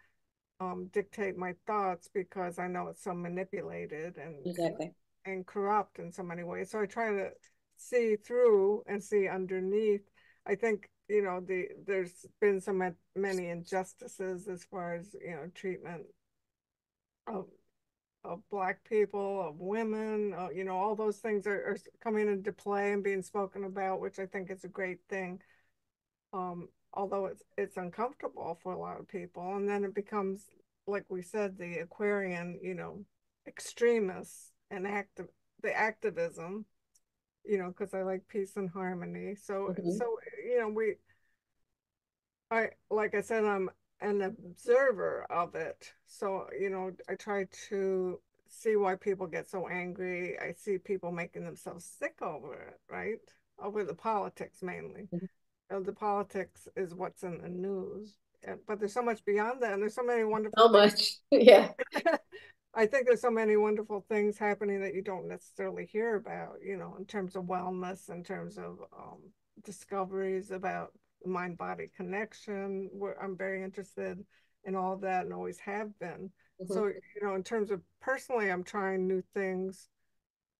um 0.61 0.89
dictate 0.93 1.37
my 1.37 1.55
thoughts 1.67 2.09
because 2.13 2.59
I 2.59 2.69
know 2.69 2.89
it's 2.89 3.03
so 3.03 3.15
manipulated 3.15 4.17
and 4.17 4.37
exactly 4.47 4.93
and 5.25 5.47
corrupt 5.47 5.99
in 5.99 6.13
so 6.13 6.23
many 6.23 6.45
ways. 6.45 6.71
So 6.71 6.81
I 6.81 6.87
try 6.87 7.11
to 7.11 7.31
see 7.77 8.17
through 8.17 8.85
and 8.87 9.03
see 9.03 9.29
underneath. 9.29 10.09
I 10.47 10.55
think 10.55 10.89
you 11.09 11.23
know 11.23 11.41
the 11.41 11.69
there's 11.87 12.27
been 12.41 12.61
so 12.61 12.73
many 13.17 13.49
injustices 13.49 14.47
as 14.49 14.65
far 14.65 14.95
as 14.95 15.15
you 15.23 15.31
know 15.31 15.51
treatment 15.55 16.03
of 17.27 17.47
of 18.25 18.41
black 18.51 18.83
people 18.85 19.49
of 19.49 19.61
women 19.61 20.35
uh, 20.37 20.49
you 20.51 20.65
know 20.65 20.77
all 20.77 20.95
those 20.95 21.19
things 21.19 21.47
are, 21.47 21.65
are 21.65 21.77
coming 22.03 22.29
into 22.29 22.53
play 22.53 22.93
and 22.93 23.05
being 23.05 23.23
spoken 23.23 23.65
about 23.65 24.01
which 24.01 24.19
i 24.19 24.27
think 24.27 24.51
is 24.51 24.65
a 24.65 24.69
great 24.69 24.99
thing. 25.09 25.41
Um 26.33 26.69
although 26.93 27.27
it's 27.27 27.43
it's 27.57 27.77
uncomfortable 27.77 28.59
for 28.63 28.73
a 28.73 28.79
lot 28.79 28.99
of 29.01 29.09
people. 29.09 29.57
And 29.57 29.69
then 29.69 29.85
it 29.85 29.95
becomes 29.95 30.47
like 30.87 31.05
we 31.09 31.23
said 31.23 31.59
the 31.59 31.79
aquarian 31.79 32.59
you 32.63 32.75
know 32.75 33.05
extremists 33.47 34.53
and 34.71 34.87
active 34.87 35.29
the 35.63 35.73
activism 35.77 36.65
you 37.49 37.59
know, 37.59 37.69
because 37.69 37.95
I 37.95 38.03
like 38.03 38.29
peace 38.29 38.57
and 38.57 38.69
harmony. 38.69 39.35
So, 39.35 39.75
mm-hmm. 39.79 39.91
so 39.93 40.19
you 40.45 40.61
know, 40.61 40.69
we, 40.69 40.95
I 42.51 42.69
like 42.91 43.15
I 43.15 43.21
said, 43.23 43.45
I'm 43.45 43.71
an 44.01 44.23
observer 44.23 45.27
of 45.31 45.55
it. 45.55 45.93
So, 46.07 46.47
you 46.59 46.71
know, 46.71 46.93
I 47.09 47.15
try 47.15 47.47
to 47.69 48.21
see 48.49 48.77
why 48.77 48.95
people 48.97 49.27
get 49.27 49.49
so 49.49 49.69
angry. 49.69 50.39
I 50.39 50.53
see 50.53 50.79
people 50.79 51.13
making 51.13 51.45
themselves 51.45 51.85
sick 51.85 52.17
over 52.23 52.55
it, 52.55 52.81
right? 52.91 53.19
Over 53.63 53.85
the 53.85 53.95
politics 53.95 54.63
mainly. 54.63 55.09
Mm-hmm. 55.13 55.83
the 55.85 55.93
politics 55.93 56.69
is 56.77 56.95
what's 56.95 57.23
in 57.23 57.39
the 57.39 57.49
news. 57.49 58.15
But 58.67 58.79
there's 58.79 58.95
so 58.95 59.03
much 59.03 59.25
beyond 59.25 59.63
that, 59.63 59.73
and 59.73 59.83
there's 59.83 59.97
so 59.97 60.05
many 60.05 60.25
wonderful. 60.25 60.57
So 60.57 60.69
much, 60.69 61.17
yeah. 61.31 61.71
I 62.75 62.87
think 62.87 63.07
there's 63.07 63.21
so 63.21 63.31
many 63.31 63.57
wonderful 63.57 64.05
things 64.09 64.39
happening 64.39 64.81
that 64.83 64.95
you 64.95 65.03
don't 65.03 65.29
necessarily 65.29 65.87
hear 65.87 66.17
about, 66.17 66.57
you 66.65 66.77
know, 66.77 66.97
in 66.99 67.07
terms 67.07 67.35
of 67.35 67.45
wellness, 67.45 68.11
in 68.11 68.23
terms 68.23 68.59
of 68.59 68.79
um, 68.97 69.19
discoveries 69.65 70.51
about 70.51 70.93
mind 71.25 71.59
body 71.59 71.91
connection. 71.97 72.91
I'm 73.21 73.37
very 73.37 73.63
interested 73.63 74.25
in 74.65 74.77
all 74.77 74.97
that 74.99 75.25
and 75.25 75.33
always 75.33 75.59
have 75.61 75.99
been. 75.99 76.31
Mm-hmm. 76.61 76.73
So, 76.73 76.87
you 76.87 77.23
know, 77.23 77.35
in 77.35 77.43
terms 77.43 77.71
of 77.71 77.81
personally, 78.01 78.51
I'm 78.51 78.65
trying 78.65 79.07
new 79.07 79.23
things. 79.35 79.89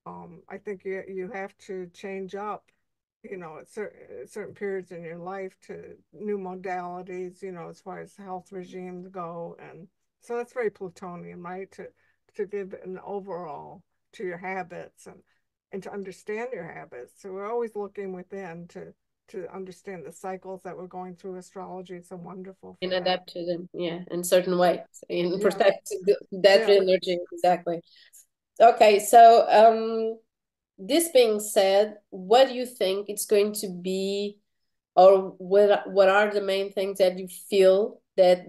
Um, 0.07 0.43
I 0.49 0.59
think 0.59 0.85
you 0.85 1.03
you 1.07 1.31
have 1.33 1.57
to 1.67 1.89
change 1.93 2.35
up, 2.35 2.65
you 3.23 3.37
know, 3.37 3.59
at 3.59 3.69
certain, 3.69 4.23
at 4.23 4.31
certain 4.31 4.55
periods 4.55 4.93
in 4.93 5.03
your 5.03 5.19
life 5.19 5.57
to 5.67 5.95
new 6.13 6.39
modalities, 6.39 7.43
you 7.43 7.53
know, 7.53 7.69
as 7.69 7.81
far 7.81 8.01
as 8.01 8.17
health 8.17 8.51
regimes 8.51 9.09
go. 9.09 9.57
And 9.61 9.89
so 10.21 10.37
that's 10.37 10.53
very 10.53 10.71
plutonian, 10.71 11.43
right? 11.43 11.71
To 11.73 11.87
to 12.37 12.47
give 12.47 12.75
an 12.85 12.99
overall 13.05 13.83
to 14.15 14.25
your 14.25 14.39
habits 14.39 15.07
and 15.07 15.21
and 15.73 15.83
to 15.83 15.93
understand 15.93 16.49
your 16.53 16.71
habits. 16.71 17.15
So 17.21 17.33
we're 17.33 17.51
always 17.51 17.75
looking 17.75 18.13
within 18.13 18.67
to 18.69 18.95
to 19.29 19.47
understand 19.55 20.05
the 20.07 20.13
cycles 20.13 20.63
that 20.65 20.77
we're 20.77 20.87
going 20.87 21.15
through. 21.15 21.37
Astrology 21.37 21.95
it's 21.95 22.11
a 22.13 22.17
wonderful 22.17 22.79
and 22.81 22.93
adapt 22.93 23.33
to 23.35 23.45
them, 23.45 23.69
yeah, 23.73 24.01
in 24.11 24.25
certain 24.25 24.57
ways, 24.59 24.81
in 25.09 25.33
yeah. 25.33 25.39
protect 25.41 25.91
that 26.33 26.69
yeah. 26.69 26.75
energy 26.75 27.19
exactly. 27.33 27.81
Okay, 28.61 28.99
so 28.99 29.47
um, 29.49 30.19
this 30.79 31.11
being 31.11 31.39
said, 31.39 31.97
what 32.11 32.49
do 32.49 32.55
you 32.55 32.67
think 32.67 33.09
it's 33.09 33.27
going 33.27 33.53
to 33.55 33.69
be, 33.69 34.39
or 34.97 35.35
what 35.39 35.91
what 35.91 36.09
are 36.09 36.33
the 36.33 36.41
main 36.41 36.73
things 36.73 36.99
that 36.99 37.19
you 37.19 37.29
feel 37.51 38.01
that 38.17 38.47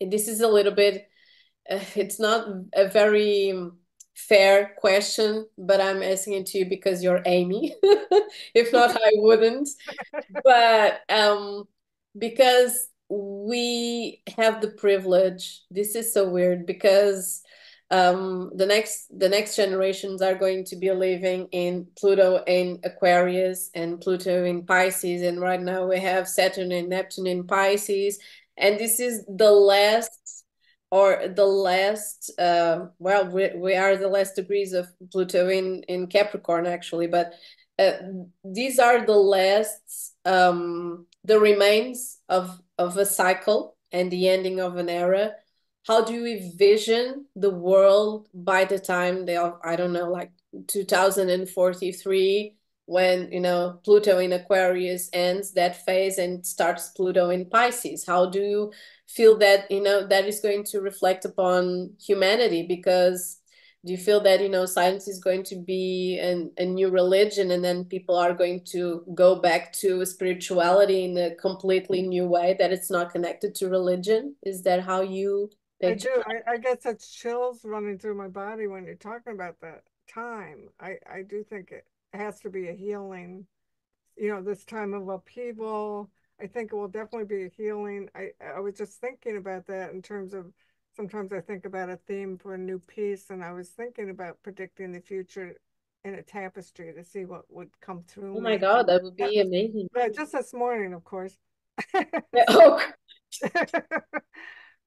this 0.00 0.28
is 0.28 0.40
a 0.40 0.48
little 0.48 0.72
bit 0.72 1.06
it's 1.70 2.18
not 2.18 2.46
a 2.74 2.88
very 2.88 3.54
fair 4.14 4.74
question, 4.78 5.46
but 5.56 5.80
I'm 5.80 6.02
asking 6.02 6.34
it 6.34 6.46
to 6.46 6.58
you 6.58 6.66
because 6.66 7.02
you're 7.02 7.22
Amy. 7.26 7.74
if 8.54 8.72
not, 8.72 8.90
I 8.90 9.10
wouldn't. 9.14 9.68
but 10.44 11.00
um, 11.08 11.64
because 12.18 12.88
we 13.08 14.22
have 14.36 14.60
the 14.60 14.70
privilege, 14.70 15.62
this 15.70 15.94
is 15.94 16.12
so 16.12 16.28
weird 16.28 16.66
because 16.66 17.42
um, 17.92 18.52
the 18.54 18.66
next 18.66 19.06
the 19.18 19.28
next 19.28 19.56
generations 19.56 20.22
are 20.22 20.36
going 20.36 20.64
to 20.66 20.76
be 20.76 20.92
living 20.92 21.48
in 21.50 21.88
Pluto 21.98 22.44
in 22.46 22.78
Aquarius 22.84 23.68
and 23.74 24.00
Pluto 24.00 24.44
in 24.44 24.64
Pisces, 24.64 25.22
and 25.22 25.40
right 25.40 25.60
now 25.60 25.86
we 25.88 25.98
have 25.98 26.28
Saturn 26.28 26.70
and 26.70 26.88
Neptune 26.88 27.26
in 27.26 27.48
Pisces, 27.48 28.20
and 28.60 28.78
this 28.78 29.00
is 29.00 29.24
the 29.26 29.50
last 29.50 30.44
or 30.90 31.28
the 31.34 31.46
last 31.46 32.30
uh, 32.38 32.86
well 32.98 33.26
we, 33.26 33.50
we 33.56 33.74
are 33.74 33.96
the 33.96 34.08
last 34.08 34.36
degrees 34.36 34.72
of 34.72 34.88
pluto 35.10 35.48
in 35.48 35.82
in 35.84 36.06
capricorn 36.06 36.66
actually 36.66 37.06
but 37.06 37.32
uh, 37.80 37.92
these 38.44 38.78
are 38.78 39.06
the 39.06 39.16
last 39.16 40.14
um, 40.26 41.06
the 41.24 41.40
remains 41.40 42.18
of 42.28 42.60
of 42.78 42.96
a 42.96 43.06
cycle 43.06 43.76
and 43.92 44.10
the 44.10 44.28
ending 44.28 44.60
of 44.60 44.76
an 44.76 44.88
era. 44.88 45.32
How 45.86 46.04
do 46.04 46.12
you 46.12 46.26
envision 46.26 47.26
the 47.34 47.50
world 47.50 48.28
by 48.34 48.64
the 48.64 48.78
time 48.78 49.24
they 49.24 49.36
are 49.36 49.58
i 49.64 49.76
don't 49.76 49.94
know 49.94 50.10
like 50.10 50.30
2043 50.68 52.56
when 52.90 53.30
you 53.30 53.38
know 53.38 53.78
pluto 53.84 54.18
in 54.18 54.32
aquarius 54.32 55.08
ends 55.12 55.52
that 55.52 55.84
phase 55.86 56.18
and 56.18 56.44
starts 56.44 56.88
pluto 56.88 57.30
in 57.30 57.48
pisces 57.48 58.04
how 58.04 58.26
do 58.26 58.40
you 58.40 58.72
feel 59.06 59.38
that 59.38 59.70
you 59.70 59.80
know 59.80 60.04
that 60.04 60.24
is 60.24 60.40
going 60.40 60.64
to 60.64 60.80
reflect 60.80 61.24
upon 61.24 61.88
humanity 62.04 62.66
because 62.66 63.38
do 63.86 63.92
you 63.92 63.98
feel 63.98 64.20
that 64.20 64.40
you 64.40 64.48
know 64.48 64.66
science 64.66 65.06
is 65.06 65.20
going 65.20 65.44
to 65.44 65.54
be 65.54 66.18
an, 66.20 66.50
a 66.58 66.64
new 66.64 66.90
religion 66.90 67.52
and 67.52 67.64
then 67.64 67.84
people 67.84 68.16
are 68.16 68.34
going 68.34 68.60
to 68.64 69.04
go 69.14 69.36
back 69.36 69.72
to 69.72 70.04
spirituality 70.04 71.04
in 71.04 71.16
a 71.16 71.36
completely 71.36 72.02
new 72.02 72.26
way 72.26 72.56
that 72.58 72.72
it's 72.72 72.90
not 72.90 73.12
connected 73.12 73.54
to 73.54 73.68
religion 73.68 74.34
is 74.42 74.62
that 74.62 74.82
how 74.82 75.00
you 75.00 75.48
I 75.82 75.94
do. 75.94 76.22
I, 76.26 76.52
I 76.52 76.56
get 76.58 76.82
such 76.82 77.10
chills 77.10 77.64
running 77.64 77.98
through 77.98 78.14
my 78.14 78.28
body 78.28 78.66
when 78.66 78.84
you're 78.84 78.96
talking 78.96 79.32
about 79.32 79.60
that 79.62 79.84
time. 80.12 80.68
I, 80.78 80.96
I 81.10 81.22
do 81.22 81.42
think 81.42 81.70
it 81.70 81.86
has 82.12 82.40
to 82.40 82.50
be 82.50 82.68
a 82.68 82.72
healing, 82.72 83.46
you 84.16 84.28
know, 84.28 84.42
this 84.42 84.64
time 84.64 84.94
of 84.94 85.08
upheaval, 85.08 86.10
I 86.40 86.46
think 86.46 86.72
it 86.72 86.76
will 86.76 86.88
definitely 86.88 87.24
be 87.24 87.44
a 87.44 87.48
healing. 87.48 88.08
I, 88.14 88.30
I 88.44 88.60
was 88.60 88.74
just 88.74 89.00
thinking 89.00 89.36
about 89.36 89.66
that 89.66 89.92
in 89.92 90.02
terms 90.02 90.34
of 90.34 90.52
sometimes 90.96 91.32
I 91.32 91.40
think 91.40 91.64
about 91.64 91.90
a 91.90 91.96
theme 91.96 92.38
for 92.38 92.54
a 92.54 92.58
new 92.58 92.78
piece, 92.78 93.30
and 93.30 93.44
I 93.44 93.52
was 93.52 93.68
thinking 93.68 94.10
about 94.10 94.42
predicting 94.42 94.92
the 94.92 95.00
future 95.00 95.54
in 96.04 96.14
a 96.14 96.22
tapestry 96.22 96.92
to 96.94 97.04
see 97.04 97.24
what 97.24 97.42
would 97.50 97.68
come 97.80 98.02
through. 98.06 98.36
Oh 98.36 98.40
my 98.40 98.56
God, 98.56 98.86
that 98.88 99.02
would 99.02 99.16
be 99.16 99.40
amazing. 99.40 99.88
But 99.92 100.14
just 100.14 100.32
this 100.32 100.54
morning, 100.54 100.94
of 100.94 101.04
course. 101.04 101.36
oh. 102.48 102.82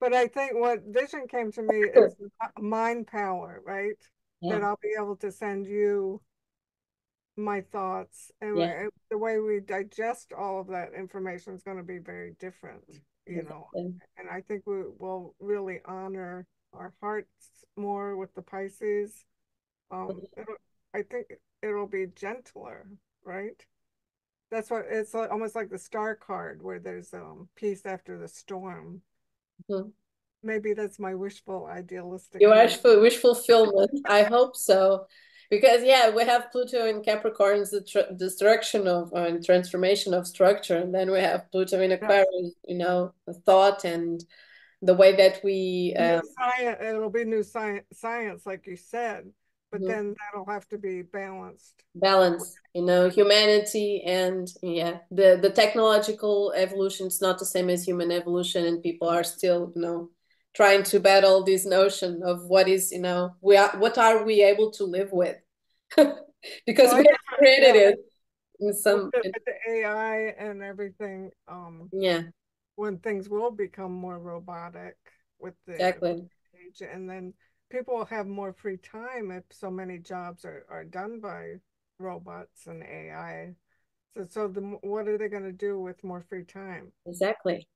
but 0.00 0.12
I 0.12 0.26
think 0.26 0.54
what 0.54 0.80
vision 0.86 1.26
came 1.28 1.52
to 1.52 1.62
me 1.62 1.78
is 1.94 2.14
mind 2.58 3.06
power, 3.06 3.60
right? 3.64 3.96
Yeah. 4.40 4.54
That 4.54 4.64
I'll 4.64 4.78
be 4.82 4.94
able 4.98 5.16
to 5.16 5.30
send 5.32 5.66
you 5.66 6.20
my 7.36 7.60
thoughts 7.60 8.30
and 8.40 8.56
yeah. 8.56 8.86
the 9.10 9.18
way 9.18 9.38
we 9.38 9.60
digest 9.60 10.32
all 10.32 10.60
of 10.60 10.68
that 10.68 10.90
information 10.96 11.54
is 11.54 11.62
going 11.62 11.76
to 11.76 11.82
be 11.82 11.98
very 11.98 12.34
different 12.38 12.84
you 13.26 13.42
know? 13.42 13.68
And 13.74 14.28
i 14.30 14.40
think 14.40 14.62
we 14.66 14.82
will 14.98 15.34
really 15.40 15.80
honor 15.86 16.46
our 16.72 16.92
hearts 17.00 17.64
more 17.76 18.16
with 18.16 18.34
the 18.34 18.42
pisces. 18.42 19.24
Um 19.90 20.20
i 20.94 21.02
think 21.02 21.26
it'll 21.62 21.86
be 21.86 22.06
gentler 22.14 22.86
right? 23.24 23.64
That's 24.50 24.70
what 24.70 24.84
it's 24.90 25.14
almost 25.14 25.56
like 25.56 25.70
the 25.70 25.78
star 25.78 26.14
card 26.14 26.62
where 26.62 26.78
there's 26.78 27.14
um 27.14 27.48
peace 27.56 27.86
after 27.86 28.18
the 28.18 28.28
storm. 28.28 29.00
Mm-hmm. 29.70 29.88
maybe 30.42 30.74
that's 30.74 30.98
my 30.98 31.14
wishful 31.14 31.66
idealistic 31.66 32.40
your 32.40 32.50
wishful 32.50 33.00
wish 33.00 33.16
fulfillment 33.16 34.00
i 34.06 34.24
hope 34.24 34.56
so 34.56 35.06
because 35.50 35.82
yeah 35.82 36.10
we 36.10 36.24
have 36.24 36.50
pluto 36.50 36.86
in 36.86 37.02
capricorn's 37.02 37.70
the 37.70 37.82
tr- 37.82 38.12
destruction 38.16 38.86
of 38.86 39.12
uh, 39.12 39.26
and 39.26 39.44
transformation 39.44 40.14
of 40.14 40.26
structure 40.26 40.76
and 40.76 40.94
then 40.94 41.10
we 41.10 41.20
have 41.20 41.50
pluto 41.50 41.80
in 41.80 41.92
aquarius 41.92 42.54
you 42.66 42.76
know 42.76 43.12
thought 43.46 43.84
and 43.84 44.24
the 44.82 44.94
way 44.94 45.16
that 45.16 45.40
we 45.42 45.94
um... 45.98 46.20
science, 46.38 46.78
it'll 46.82 47.10
be 47.10 47.24
new 47.24 47.42
science 47.42 47.84
science 47.92 48.44
like 48.46 48.66
you 48.66 48.76
said 48.76 49.24
but 49.74 49.80
mm-hmm. 49.80 49.90
then 49.90 50.14
that'll 50.32 50.46
have 50.46 50.68
to 50.68 50.78
be 50.78 51.02
balanced. 51.02 51.82
Balance, 51.96 52.54
you 52.74 52.82
know, 52.82 53.08
humanity 53.08 54.04
and 54.06 54.48
yeah, 54.62 54.98
the 55.10 55.36
the 55.42 55.50
technological 55.50 56.52
evolution 56.54 57.08
is 57.08 57.20
not 57.20 57.40
the 57.40 57.44
same 57.44 57.68
as 57.68 57.84
human 57.84 58.12
evolution, 58.12 58.66
and 58.66 58.80
people 58.80 59.08
are 59.08 59.24
still, 59.24 59.72
you 59.74 59.82
know, 59.82 60.10
trying 60.54 60.84
to 60.84 61.00
battle 61.00 61.42
this 61.42 61.66
notion 61.66 62.22
of 62.24 62.44
what 62.46 62.68
is, 62.68 62.92
you 62.92 63.00
know, 63.00 63.34
we 63.40 63.56
are 63.56 63.76
what 63.78 63.98
are 63.98 64.24
we 64.24 64.42
able 64.42 64.70
to 64.72 64.84
live 64.84 65.10
with, 65.12 65.36
because 65.96 66.18
well, 66.76 66.98
we 66.98 67.06
have 67.06 67.38
created 67.38 67.74
yeah. 67.74 67.88
it 67.88 67.98
in 68.60 68.72
some 68.72 69.10
with 69.12 69.12
the, 69.12 69.32
with 69.34 69.44
the 69.44 69.72
AI 69.72 70.16
and 70.38 70.62
everything. 70.62 71.30
Um, 71.48 71.90
yeah, 71.92 72.22
when 72.76 72.98
things 72.98 73.28
will 73.28 73.50
become 73.50 73.92
more 73.92 74.18
robotic 74.18 74.96
with 75.38 75.54
the 75.66 75.74
exactly, 75.74 76.22
and 76.92 77.10
then 77.10 77.34
people 77.70 77.96
will 77.96 78.04
have 78.06 78.26
more 78.26 78.52
free 78.52 78.78
time 78.78 79.30
if 79.30 79.44
so 79.50 79.70
many 79.70 79.98
jobs 79.98 80.44
are, 80.44 80.64
are 80.70 80.84
done 80.84 81.20
by 81.20 81.54
robots 81.98 82.66
and 82.66 82.82
AI. 82.82 83.54
So, 84.16 84.26
so 84.30 84.48
the 84.48 84.60
what 84.60 85.08
are 85.08 85.18
they 85.18 85.28
going 85.28 85.42
to 85.42 85.52
do 85.52 85.80
with 85.80 86.04
more 86.04 86.24
free 86.28 86.44
time? 86.44 86.92
Exactly 87.06 87.66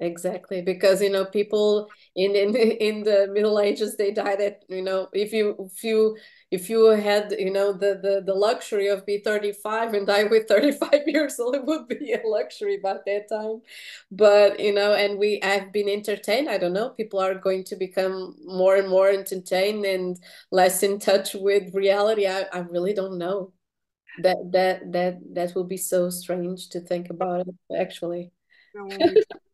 exactly 0.00 0.62
because 0.62 1.02
you 1.02 1.10
know 1.10 1.24
people 1.24 1.88
in 2.14 2.36
in 2.36 2.54
in 2.88 3.02
the 3.02 3.28
middle 3.32 3.58
ages 3.58 3.96
they 3.96 4.12
died 4.12 4.40
at 4.40 4.64
you 4.68 4.82
know 4.82 5.08
if 5.12 5.32
you 5.32 5.56
if 5.58 5.82
you 5.82 6.16
if 6.50 6.70
you 6.70 6.86
had 6.86 7.34
you 7.38 7.50
know 7.50 7.72
the 7.72 7.98
the, 8.00 8.22
the 8.24 8.34
luxury 8.34 8.88
of 8.88 9.04
be 9.04 9.18
35 9.18 9.94
and 9.94 10.06
die 10.06 10.24
with 10.24 10.46
35 10.46 11.02
years 11.06 11.38
old 11.40 11.56
it 11.56 11.64
would 11.64 11.88
be 11.88 12.12
a 12.12 12.26
luxury 12.26 12.78
by 12.82 12.94
that 13.04 13.28
time. 13.28 13.60
But 14.10 14.60
you 14.60 14.72
know 14.72 14.94
and 14.94 15.18
we 15.18 15.40
have 15.42 15.72
been 15.72 15.88
entertained 15.88 16.48
i 16.48 16.58
don't 16.58 16.72
know 16.72 16.90
people 16.90 17.18
are 17.20 17.34
going 17.34 17.64
to 17.64 17.76
become 17.76 18.36
more 18.44 18.76
and 18.76 18.88
more 18.88 19.08
entertained 19.08 19.84
and 19.84 20.18
less 20.50 20.82
in 20.82 20.98
touch 20.98 21.34
with 21.34 21.74
reality 21.74 22.26
i, 22.26 22.44
I 22.52 22.60
really 22.60 22.94
don't 22.94 23.18
know. 23.18 23.52
That 24.22 24.36
that 24.50 24.92
that 24.92 25.18
that 25.34 25.54
will 25.54 25.64
be 25.64 25.76
so 25.76 26.10
strange 26.10 26.70
to 26.70 26.80
think 26.80 27.10
about 27.10 27.46
it 27.46 27.54
actually 27.76 28.32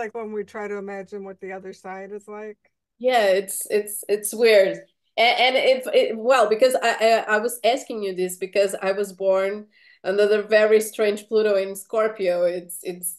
like 0.00 0.14
when 0.14 0.32
we 0.32 0.42
try 0.42 0.66
to 0.66 0.76
imagine 0.76 1.24
what 1.24 1.40
the 1.40 1.52
other 1.52 1.72
side 1.72 2.10
is 2.12 2.26
like. 2.26 2.58
Yeah, 2.98 3.26
it's 3.26 3.66
it's 3.70 4.02
it's 4.08 4.34
weird. 4.34 4.78
And, 5.16 5.38
and 5.38 5.56
it, 5.56 5.86
it 5.94 6.16
well 6.16 6.48
because 6.48 6.74
I, 6.74 6.96
I 7.00 7.36
I 7.36 7.38
was 7.38 7.60
asking 7.62 8.02
you 8.02 8.14
this 8.14 8.36
because 8.36 8.74
I 8.82 8.92
was 8.92 9.12
born 9.12 9.66
under 10.02 10.26
the 10.26 10.42
very 10.42 10.80
strange 10.80 11.28
Pluto 11.28 11.54
in 11.56 11.76
Scorpio. 11.76 12.44
It's 12.44 12.80
it's 12.82 13.18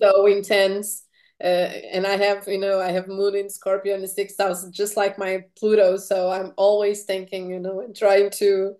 so 0.00 0.26
intense. 0.26 1.04
Uh, 1.42 1.68
and 1.92 2.06
I 2.06 2.16
have, 2.16 2.46
you 2.46 2.58
know, 2.58 2.80
I 2.80 2.92
have 2.92 3.08
Moon 3.08 3.34
in 3.34 3.50
Scorpio 3.50 3.94
in 3.94 4.02
the 4.02 4.08
sixth 4.08 4.38
house, 4.38 4.66
just 4.70 4.96
like 4.96 5.18
my 5.18 5.44
Pluto. 5.58 5.96
So 5.96 6.30
I'm 6.30 6.52
always 6.56 7.04
thinking, 7.04 7.50
you 7.50 7.58
know, 7.58 7.80
and 7.80 7.94
trying 7.94 8.30
to 8.38 8.76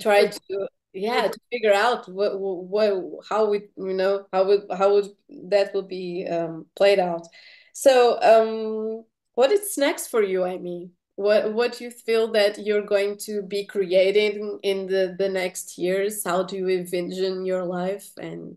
try 0.00 0.28
to 0.28 0.68
yeah 0.96 1.28
to 1.28 1.38
figure 1.52 1.72
out 1.72 2.08
what 2.08 2.40
what 2.40 2.92
how 3.28 3.48
we 3.50 3.68
you 3.76 3.94
know 3.94 4.26
how 4.32 4.44
would 4.44 4.62
how 4.76 4.92
would 4.94 5.08
that 5.28 5.74
will 5.74 5.82
be 5.82 6.26
um, 6.26 6.66
played 6.74 6.98
out. 6.98 7.26
So 7.72 8.18
um 8.22 9.04
what 9.34 9.52
is 9.52 9.76
next 9.76 10.08
for 10.08 10.22
you 10.22 10.44
i 10.44 10.56
mean 10.56 10.90
what 11.16 11.52
what 11.52 11.80
you 11.80 11.90
feel 11.90 12.32
that 12.32 12.58
you're 12.58 12.86
going 12.86 13.16
to 13.16 13.42
be 13.42 13.64
creating 13.64 14.58
in 14.62 14.86
the 14.86 15.16
the 15.18 15.28
next 15.28 15.78
years? 15.78 16.22
How 16.24 16.42
do 16.42 16.56
you 16.56 16.68
envision 16.68 17.44
your 17.44 17.64
life 17.64 18.10
and 18.18 18.56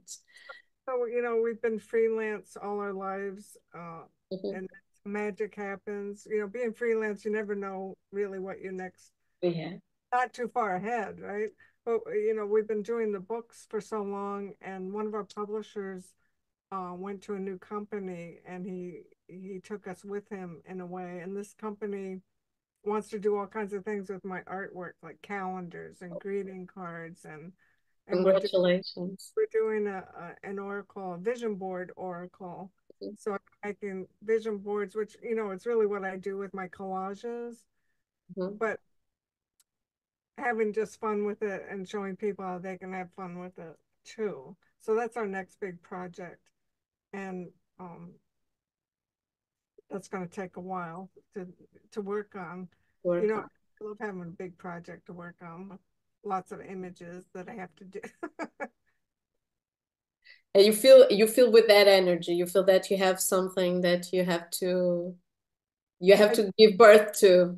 so 0.87 1.05
you 1.05 1.21
know 1.21 1.41
we've 1.41 1.61
been 1.61 1.79
freelance 1.79 2.57
all 2.61 2.79
our 2.79 2.93
lives 2.93 3.57
uh 3.73 4.03
mm 4.31 4.39
-hmm. 4.39 4.57
and 4.57 4.69
magic 5.05 5.55
happens. 5.55 6.25
You 6.25 6.39
know 6.39 6.47
being 6.47 6.73
freelance 6.73 7.25
you 7.25 7.35
never 7.35 7.55
know 7.55 7.95
really 8.11 8.39
what 8.39 8.59
your 8.59 8.73
next 8.73 9.11
yeah. 9.41 9.79
Not 10.11 10.33
too 10.33 10.47
far 10.47 10.75
ahead 10.75 11.19
right 11.19 11.51
but 12.05 12.13
you 12.13 12.33
know 12.35 12.45
we've 12.45 12.67
been 12.67 12.83
doing 12.83 13.11
the 13.11 13.19
books 13.19 13.65
for 13.69 13.81
so 13.81 14.01
long 14.01 14.53
and 14.61 14.91
one 14.91 15.07
of 15.07 15.13
our 15.13 15.23
publishers 15.23 16.13
uh, 16.71 16.91
went 16.93 17.21
to 17.21 17.33
a 17.33 17.39
new 17.39 17.57
company 17.57 18.37
and 18.45 18.65
he 18.65 19.01
he 19.27 19.59
took 19.59 19.87
us 19.87 20.03
with 20.03 20.27
him 20.29 20.61
in 20.67 20.81
a 20.81 20.85
way 20.85 21.19
and 21.19 21.35
this 21.35 21.53
company 21.53 22.21
wants 22.85 23.09
to 23.09 23.19
do 23.19 23.37
all 23.37 23.47
kinds 23.47 23.73
of 23.73 23.83
things 23.83 24.09
with 24.09 24.23
my 24.23 24.41
artwork 24.41 24.93
like 25.03 25.21
calendars 25.21 25.97
and 26.01 26.11
greeting 26.19 26.67
cards 26.67 27.25
and, 27.25 27.51
and 28.07 28.23
congratulations 28.23 29.33
we're, 29.35 29.45
doing 29.51 29.87
a, 29.87 29.97
a, 29.97 30.47
an 30.47 30.59
oracle 30.59 31.13
a 31.13 31.17
vision 31.17 31.55
board 31.55 31.91
oracle 31.95 32.71
mm-hmm. 33.03 33.13
so 33.17 33.33
i'm 33.33 33.39
making 33.63 34.07
vision 34.23 34.57
boards 34.57 34.95
which 34.95 35.17
you 35.23 35.35
know 35.35 35.49
it's 35.49 35.65
really 35.65 35.85
what 35.85 36.05
i 36.05 36.15
do 36.15 36.37
with 36.37 36.53
my 36.53 36.67
collages 36.67 37.63
mm-hmm. 38.37 38.55
but 38.57 38.79
having 40.39 40.73
just 40.73 40.99
fun 40.99 41.25
with 41.25 41.41
it 41.41 41.65
and 41.69 41.87
showing 41.87 42.15
people 42.15 42.45
how 42.45 42.57
they 42.57 42.77
can 42.77 42.93
have 42.93 43.11
fun 43.15 43.39
with 43.39 43.57
it 43.57 43.77
too. 44.05 44.55
So 44.81 44.95
that's 44.95 45.17
our 45.17 45.27
next 45.27 45.59
big 45.59 45.81
project. 45.81 46.39
And 47.13 47.49
um, 47.79 48.11
that's 49.89 50.07
going 50.07 50.27
to 50.27 50.33
take 50.33 50.57
a 50.57 50.61
while 50.61 51.09
to 51.35 51.47
to 51.91 52.01
work 52.01 52.35
on. 52.35 52.67
Work 53.03 53.23
you 53.23 53.29
know, 53.29 53.37
on. 53.37 53.49
I 53.81 53.85
love 53.85 53.97
having 53.99 54.21
a 54.21 54.25
big 54.25 54.57
project 54.57 55.05
to 55.07 55.13
work 55.13 55.35
on 55.41 55.69
with 55.69 55.79
lots 56.23 56.51
of 56.51 56.61
images 56.61 57.25
that 57.33 57.49
I 57.49 57.53
have 57.53 57.75
to 57.77 57.85
do. 57.85 58.01
and 60.53 60.65
you 60.65 60.73
feel 60.73 61.07
you 61.09 61.27
feel 61.27 61.51
with 61.51 61.67
that 61.67 61.87
energy. 61.87 62.33
You 62.33 62.45
feel 62.45 62.65
that 62.65 62.89
you 62.89 62.97
have 62.97 63.19
something 63.19 63.81
that 63.81 64.11
you 64.13 64.23
have 64.23 64.49
to 64.51 65.15
you 65.99 66.15
have 66.15 66.31
I, 66.31 66.33
to 66.35 66.51
give 66.57 66.77
birth 66.77 67.19
to. 67.19 67.57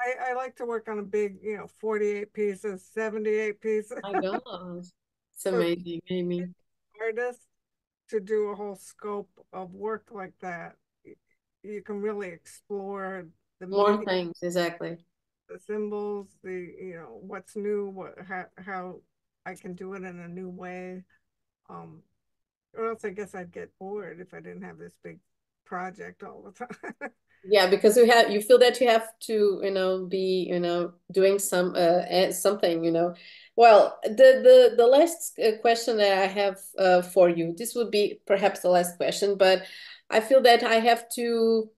I, 0.00 0.30
I 0.30 0.34
like 0.34 0.56
to 0.56 0.64
work 0.64 0.88
on 0.88 0.98
a 0.98 1.02
big, 1.02 1.36
you 1.42 1.56
know, 1.56 1.66
48 1.78 2.32
pieces, 2.32 2.88
78 2.92 3.60
pieces. 3.60 3.98
My 4.02 4.20
gosh. 4.20 4.40
It's 5.34 5.46
amazing, 5.46 6.00
Amy. 6.10 6.44
Artists 7.00 7.46
to 8.10 8.20
do 8.20 8.48
a 8.48 8.54
whole 8.54 8.76
scope 8.76 9.30
of 9.52 9.72
work 9.72 10.08
like 10.12 10.34
that, 10.40 10.74
you 11.62 11.82
can 11.82 12.00
really 12.00 12.28
explore 12.28 13.26
the 13.60 13.66
more 13.66 13.92
meaning, 13.92 14.06
things, 14.06 14.38
exactly. 14.42 14.98
The 15.48 15.58
symbols, 15.58 16.26
the 16.42 16.74
you 16.80 16.94
know, 16.94 17.20
what's 17.22 17.56
new, 17.56 17.88
what 17.88 18.14
how 18.26 18.46
how 18.58 19.00
I 19.46 19.54
can 19.54 19.74
do 19.74 19.94
it 19.94 20.02
in 20.02 20.18
a 20.18 20.28
new 20.28 20.48
way. 20.48 21.04
Um 21.68 22.02
or 22.76 22.90
else 22.90 23.04
I 23.04 23.10
guess 23.10 23.34
I'd 23.34 23.52
get 23.52 23.70
bored 23.78 24.20
if 24.20 24.32
I 24.34 24.40
didn't 24.40 24.62
have 24.62 24.78
this 24.78 24.96
big 25.02 25.18
project 25.64 26.22
all 26.22 26.42
the 26.42 26.52
time. 26.66 27.10
Yeah 27.44 27.66
because 27.68 27.96
you 27.96 28.06
have 28.06 28.30
you 28.30 28.40
feel 28.40 28.58
that 28.58 28.80
you 28.80 28.88
have 28.88 29.06
to 29.20 29.60
you 29.62 29.70
know 29.70 30.04
be 30.06 30.46
you 30.48 30.60
know 30.60 30.92
doing 31.12 31.38
some 31.38 31.74
uh 31.76 32.30
something 32.32 32.84
you 32.84 32.90
know. 32.90 33.14
Well 33.56 33.98
the 34.04 34.10
the 34.42 34.74
the 34.76 34.86
last 34.86 35.38
uh, 35.38 35.58
question 35.60 35.98
that 35.98 36.22
i 36.22 36.26
have 36.26 36.56
uh, 36.78 37.02
for 37.02 37.28
you 37.28 37.54
this 37.56 37.74
would 37.74 37.90
be 37.90 38.20
perhaps 38.26 38.60
the 38.60 38.70
last 38.70 38.96
question 38.96 39.36
but 39.36 39.64
i 40.08 40.20
feel 40.20 40.40
that 40.42 40.62
i 40.62 40.76
have 40.76 41.08
to 41.16 41.68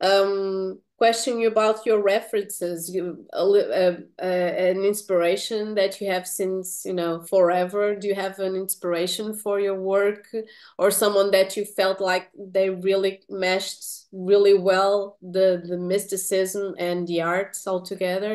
um 0.00 0.80
question 1.00 1.38
you 1.40 1.48
about 1.48 1.86
your 1.86 2.02
references. 2.02 2.94
You 2.94 3.24
uh, 3.32 3.92
uh, 4.20 4.22
an 4.22 4.84
inspiration 4.84 5.74
that 5.74 5.98
you 5.98 6.10
have 6.10 6.26
since 6.26 6.84
you 6.84 6.92
know 6.92 7.22
forever. 7.22 7.96
Do 7.96 8.06
you 8.06 8.14
have 8.14 8.38
an 8.38 8.54
inspiration 8.54 9.34
for 9.34 9.58
your 9.60 9.80
work 9.80 10.28
or 10.76 10.90
someone 10.90 11.30
that 11.30 11.56
you 11.56 11.64
felt 11.64 12.00
like 12.00 12.28
they 12.36 12.68
really 12.68 13.22
meshed 13.30 13.82
really 14.12 14.56
well 14.70 15.16
the 15.22 15.62
the 15.70 15.78
mysticism 15.78 16.74
and 16.78 17.06
the 17.06 17.22
arts 17.22 17.64
all 17.68 17.80
together 17.80 18.34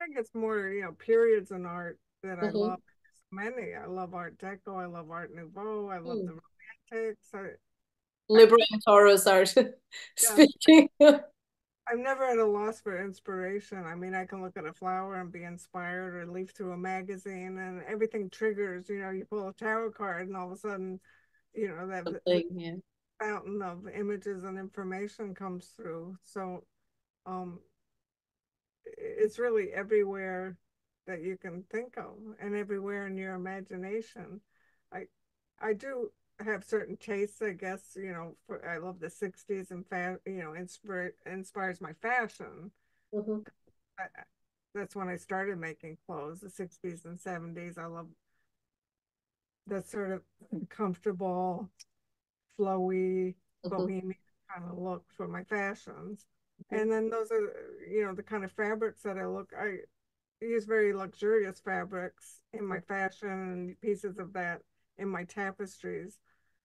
i 0.00 0.04
think 0.04 0.16
it's 0.16 0.34
more 0.34 0.68
you 0.68 0.80
know 0.80 0.92
periods 0.92 1.50
in 1.50 1.66
art 1.66 1.98
that 2.22 2.38
i 2.38 2.46
mm 2.46 2.52
-hmm. 2.52 2.68
love. 2.68 2.82
Many. 3.32 3.66
I 3.84 3.86
love 3.98 4.16
art 4.22 4.34
deco. 4.38 4.72
I 4.84 4.88
love 4.96 5.08
art 5.18 5.30
nouveau. 5.34 5.90
I 5.96 5.98
love 5.98 6.20
mm. 6.20 6.26
the 6.28 6.34
romantics. 6.40 7.26
I, 7.34 7.44
Taurus 8.86 9.26
are 9.26 9.44
yeah. 9.56 9.66
speaking 10.16 10.88
I'm 11.88 12.02
never 12.02 12.24
at 12.24 12.38
a 12.38 12.44
loss 12.44 12.80
for 12.80 13.00
inspiration. 13.04 13.84
I 13.84 13.94
mean, 13.94 14.14
I 14.14 14.26
can 14.26 14.42
look 14.42 14.56
at 14.56 14.66
a 14.66 14.72
flower 14.72 15.20
and 15.20 15.30
be 15.30 15.44
inspired 15.44 16.14
or 16.16 16.26
leaf 16.26 16.50
through 16.50 16.72
a 16.72 16.76
magazine 16.76 17.58
and 17.58 17.82
everything 17.88 18.28
triggers, 18.28 18.88
you 18.88 18.98
know, 19.00 19.10
you 19.10 19.24
pull 19.24 19.48
a 19.48 19.52
tarot 19.52 19.92
card 19.92 20.26
and 20.26 20.36
all 20.36 20.46
of 20.46 20.52
a 20.52 20.56
sudden, 20.56 21.00
you 21.54 21.68
know, 21.68 21.86
that 21.86 22.04
yeah. 22.26 22.74
fountain 23.20 23.62
of 23.62 23.88
images 23.88 24.44
and 24.44 24.58
information 24.58 25.34
comes 25.34 25.68
through. 25.76 26.16
So 26.24 26.64
um 27.24 27.60
it's 28.84 29.38
really 29.38 29.72
everywhere 29.72 30.56
that 31.06 31.22
you 31.22 31.36
can 31.36 31.62
think 31.70 31.96
of 31.96 32.14
and 32.40 32.54
everywhere 32.54 33.06
in 33.06 33.16
your 33.16 33.34
imagination. 33.34 34.40
I 34.92 35.06
I 35.60 35.72
do 35.72 36.10
have 36.44 36.64
certain 36.64 36.96
tastes, 36.96 37.40
I 37.40 37.52
guess, 37.52 37.96
you 37.96 38.12
know, 38.12 38.36
for, 38.46 38.66
I 38.68 38.78
love 38.78 39.00
the 39.00 39.10
60s 39.10 39.70
and, 39.70 39.86
fa- 39.86 40.18
you 40.26 40.42
know, 40.42 40.52
inspire, 40.54 41.14
inspires 41.24 41.80
my 41.80 41.92
fashion. 41.94 42.70
Mm-hmm. 43.14 43.40
I, 43.98 44.04
that's 44.74 44.94
when 44.94 45.08
I 45.08 45.16
started 45.16 45.58
making 45.58 45.96
clothes, 46.06 46.40
the 46.40 46.48
60s 46.48 47.04
and 47.06 47.18
70s. 47.18 47.78
I 47.78 47.86
love 47.86 48.08
that 49.66 49.88
sort 49.88 50.12
of 50.12 50.22
comfortable, 50.68 51.70
flowy, 52.58 53.34
mm-hmm. 53.64 53.68
bohemian 53.68 54.14
kind 54.54 54.70
of 54.70 54.78
look 54.78 55.04
for 55.16 55.26
my 55.26 55.42
fashions. 55.44 56.26
And 56.70 56.90
then 56.90 57.10
those 57.10 57.30
are, 57.30 57.52
you 57.88 58.04
know, 58.04 58.14
the 58.14 58.22
kind 58.22 58.44
of 58.44 58.52
fabrics 58.52 59.02
that 59.02 59.18
I 59.18 59.26
look, 59.26 59.52
I 59.58 59.78
use 60.40 60.64
very 60.64 60.92
luxurious 60.92 61.60
fabrics 61.60 62.40
in 62.52 62.64
my 62.64 62.80
fashion 62.80 63.28
and 63.28 63.80
pieces 63.80 64.18
of 64.18 64.32
that 64.34 64.62
in 64.98 65.08
my 65.08 65.24
tapestries. 65.24 66.18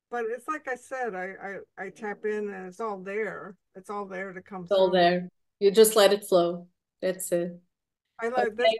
But 0.10 0.26
it's 0.30 0.48
like 0.48 0.68
I 0.68 0.76
said, 0.76 1.16
I, 1.16 1.34
I, 1.80 1.86
I 1.86 1.90
tap 1.90 2.26
in 2.26 2.50
and 2.50 2.68
it's 2.68 2.82
all 2.82 3.00
there. 3.00 3.56
It's 3.76 3.90
all 3.90 4.06
there 4.06 4.34
to 4.34 4.42
come 4.42 4.64
it's 4.64 4.72
all 4.72 4.90
there. 4.90 5.30
You 5.60 5.72
just 5.72 5.96
let 5.96 6.12
it 6.12 6.26
flow. 6.26 6.68
That's 7.02 7.32
it. 7.32 7.60
I 8.20 8.28
like 8.28 8.48
okay. 8.48 8.78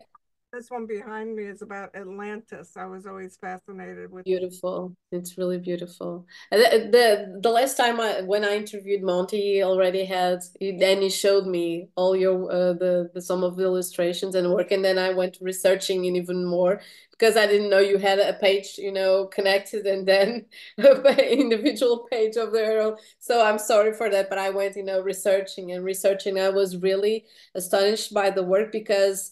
This 0.52 0.70
one 0.70 0.86
behind 0.86 1.36
me 1.36 1.44
is 1.44 1.62
about 1.62 1.96
Atlantis. 1.96 2.76
I 2.76 2.86
was 2.86 3.06
always 3.06 3.38
fascinated 3.38 4.12
with 4.12 4.26
beautiful. 4.26 4.96
It. 5.12 5.18
It's 5.18 5.38
really 5.38 5.58
beautiful. 5.58 6.26
The, 6.52 6.90
the 6.92 7.40
the 7.42 7.50
last 7.50 7.78
time 7.78 8.00
I 8.00 8.22
when 8.22 8.44
I 8.44 8.56
interviewed 8.56 9.02
Monty, 9.02 9.42
he 9.42 9.64
already 9.64 10.06
had 10.06 10.40
then 10.60 11.02
he 11.02 11.10
showed 11.10 11.48
me 11.48 11.90
all 11.96 12.16
your 12.16 12.52
uh, 12.52 12.74
the, 12.74 13.10
the 13.14 13.22
some 13.22 13.44
of 13.44 13.56
the 13.56 13.64
illustrations 13.64 14.36
and 14.36 14.52
work, 14.52 14.72
and 14.72 14.84
then 14.84 14.98
I 14.98 15.14
went 15.14 15.38
researching 15.42 16.06
in 16.06 16.16
even 16.16 16.46
more 16.46 16.82
because 17.12 17.38
I 17.38 17.46
didn't 17.46 17.70
know 17.70 17.80
you 17.80 18.00
had 18.00 18.20
a 18.20 18.34
page, 18.34 18.80
you 18.80 18.92
know, 18.92 19.28
connected 19.28 19.86
and 19.86 20.08
then 20.08 20.46
individual 20.78 22.08
page 22.12 22.36
of 22.36 22.52
the 22.52 22.80
own. 22.82 22.98
So 23.20 23.46
I'm 23.46 23.60
sorry 23.60 23.94
for 23.94 24.10
that, 24.10 24.28
but 24.28 24.40
I 24.40 24.50
went, 24.50 24.76
you 24.76 24.84
know, 24.84 25.02
researching 25.02 25.72
and 25.72 25.86
researching. 25.86 26.40
I 26.40 26.50
was 26.50 26.78
really 26.78 27.26
astonished 27.54 28.12
by 28.14 28.32
the 28.32 28.44
work 28.44 28.72
because 28.72 29.32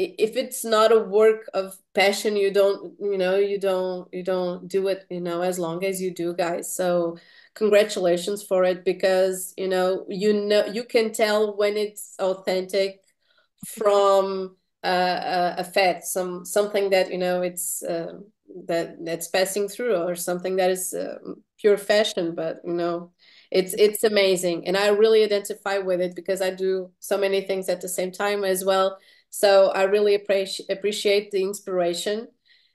if 0.00 0.36
it's 0.36 0.64
not 0.64 0.92
a 0.92 0.98
work 0.98 1.48
of 1.54 1.78
passion 1.94 2.36
you 2.36 2.50
don't 2.52 2.94
you 3.00 3.18
know 3.18 3.36
you 3.36 3.58
don't 3.58 4.08
you 4.12 4.22
don't 4.22 4.68
do 4.68 4.88
it 4.88 5.04
you 5.10 5.20
know 5.20 5.42
as 5.42 5.58
long 5.58 5.84
as 5.84 6.00
you 6.00 6.10
do 6.14 6.34
guys. 6.34 6.74
So 6.74 7.18
congratulations 7.54 8.42
for 8.42 8.64
it 8.64 8.84
because 8.84 9.52
you 9.56 9.68
know 9.68 10.06
you 10.08 10.32
know 10.32 10.66
you 10.66 10.84
can 10.84 11.12
tell 11.12 11.56
when 11.56 11.76
it's 11.76 12.14
authentic 12.18 13.00
from 13.66 14.56
uh, 14.82 15.54
a 15.58 15.64
fact 15.64 16.04
some 16.04 16.44
something 16.44 16.90
that 16.90 17.10
you 17.12 17.18
know 17.18 17.42
it's 17.42 17.82
uh, 17.82 18.14
that 18.66 19.04
that's 19.04 19.28
passing 19.28 19.68
through 19.68 19.96
or 19.96 20.14
something 20.16 20.56
that 20.56 20.70
is 20.70 20.94
uh, 20.94 21.18
pure 21.58 21.76
fashion. 21.76 22.34
But 22.34 22.60
you 22.64 22.72
know 22.74 23.12
it's 23.50 23.74
it's 23.74 24.04
amazing. 24.04 24.66
And 24.66 24.76
i 24.76 24.88
really 24.88 25.24
identify 25.24 25.78
with 25.78 26.00
it 26.00 26.14
because 26.14 26.40
i 26.40 26.50
do 26.50 26.90
so 27.00 27.18
many 27.18 27.42
things 27.42 27.68
at 27.68 27.80
the 27.80 27.88
same 27.88 28.12
time 28.12 28.44
as 28.44 28.64
well 28.64 28.98
so 29.30 29.70
I 29.70 29.84
really 29.84 30.14
appreciate 30.14 30.70
appreciate 30.70 31.30
the 31.30 31.42
inspiration. 31.42 32.28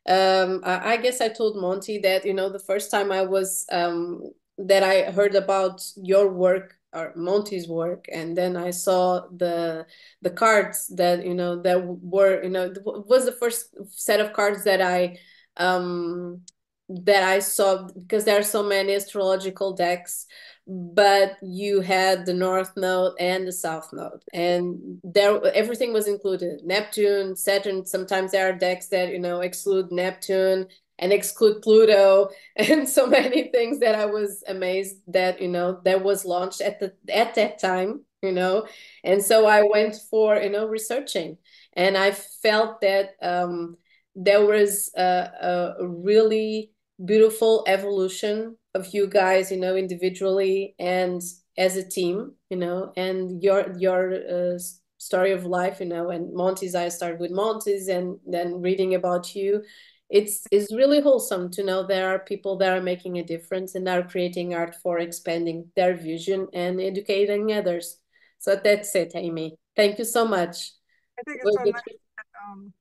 Um, 0.08 0.62
I, 0.64 0.94
I, 0.94 0.98
guess 0.98 1.20
I 1.20 1.30
told 1.30 1.58
Monty 1.58 1.98
that 2.00 2.26
you 2.26 2.34
know 2.34 2.50
the 2.50 2.60
first 2.60 2.92
time 2.92 3.12
I 3.12 3.24
was 3.24 3.66
um, 3.72 4.22
that 4.58 4.84
I 4.84 5.12
heard 5.12 5.36
about 5.36 5.82
your 5.96 6.32
work 6.32 6.76
or 6.94 7.12
Monty's 7.16 7.68
work, 7.68 8.06
and 8.12 8.38
then 8.38 8.56
I 8.56 8.72
saw 8.72 9.28
the 9.36 9.86
the 10.22 10.30
cards 10.30 10.88
that 10.96 11.26
you 11.26 11.34
know 11.34 11.62
that 11.62 11.84
were 11.86 12.42
you 12.44 12.50
know 12.50 12.74
was 12.86 13.26
the 13.26 13.32
first 13.34 13.76
set 13.90 14.20
of 14.20 14.34
cards 14.34 14.64
that 14.64 14.82
I 14.82 15.20
um, 15.58 16.42
that 16.90 17.24
I 17.24 17.40
saw 17.40 17.88
because 17.88 18.26
there 18.26 18.40
are 18.40 18.44
so 18.44 18.64
many 18.64 18.94
astrological 18.96 19.74
decks 19.74 20.28
but 20.68 21.38
you 21.44 21.82
had 21.82 22.26
the 22.26 22.34
north 22.34 22.72
node 22.76 23.14
and 23.20 23.48
the 23.48 23.52
south 23.52 23.92
node. 23.94 24.24
And 24.34 25.00
there 25.04 25.40
everything 25.54 25.94
was 25.94 26.08
included. 26.08 26.62
Neptune 26.64 27.36
saturn 27.36 27.86
sometimes 27.86 28.32
there 28.32 28.50
are 28.50 28.54
decks 28.54 28.88
that 28.88 29.10
you 29.10 29.20
know 29.20 29.42
exclude 29.42 29.92
neptune 29.92 30.68
and 30.98 31.12
exclude 31.14 31.62
pluto 31.62 32.30
and 32.56 32.88
so 32.88 33.06
many 33.06 33.50
things 33.52 33.80
that 33.80 33.96
i 33.96 34.06
was 34.06 34.44
amazed 34.48 34.96
that 35.08 35.42
you 35.42 35.48
know 35.50 35.82
that 35.84 36.02
was 36.04 36.24
launched 36.24 36.62
at 36.62 36.80
the 36.80 36.94
at 37.14 37.36
that 37.36 37.60
time 37.60 38.00
you 38.22 38.32
know. 38.32 38.66
And 39.04 39.24
so 39.24 39.46
i 39.46 39.62
went 39.62 39.96
for 40.10 40.36
you 40.38 40.50
know 40.50 40.68
researching. 40.68 41.38
And 41.74 41.98
i 41.98 42.12
felt 42.12 42.82
that 42.82 43.16
um 43.22 43.78
there 44.16 44.46
was 44.46 44.92
a, 44.96 45.76
a 45.82 45.88
really 45.88 46.72
beautiful 47.04 47.64
evolution 47.68 48.58
of 48.74 48.94
you 48.94 49.08
guys, 49.08 49.52
you 49.52 49.58
know, 49.58 49.76
individually 49.76 50.76
and 50.80 51.22
as 51.58 51.78
a 51.78 51.88
team, 51.88 52.34
you 52.50 52.58
know, 52.58 52.92
and 52.96 53.42
your 53.42 53.76
your 53.78 54.14
uh, 54.14 54.60
story 54.98 55.32
of 55.32 55.46
life, 55.46 55.80
you 55.80 55.86
know, 55.86 56.10
and 56.10 56.34
Monty's. 56.34 56.76
I 56.76 56.90
started 56.90 57.20
with 57.20 57.32
Monty's, 57.32 57.88
and 57.88 58.20
then 58.26 58.62
reading 58.62 58.96
about 58.96 59.36
you. 59.36 59.64
It's 60.10 60.46
it's 60.52 60.74
really 60.74 61.02
wholesome 61.02 61.50
to 61.52 61.64
know 61.64 61.84
there 61.84 62.10
are 62.10 62.20
people 62.20 62.58
that 62.58 62.78
are 62.78 62.82
making 62.82 63.18
a 63.18 63.24
difference 63.24 63.76
and 63.76 63.88
are 63.90 64.04
creating 64.04 64.54
art 64.54 64.76
for 64.76 65.00
expanding 65.00 65.72
their 65.76 65.96
vision 65.96 66.48
and 66.54 66.80
educating 66.80 67.52
others. 67.54 68.00
So 68.40 68.56
that's 68.56 68.94
it, 68.96 69.14
Amy. 69.16 69.58
Thank 69.76 69.98
you 69.98 70.06
so 70.06 70.26
much. 70.28 70.72
I 71.18 71.24
think 71.24 71.42
it's 71.44 71.56
so 71.56 71.64
nice 71.64 71.82
that, 71.86 72.26
um, 72.52 72.74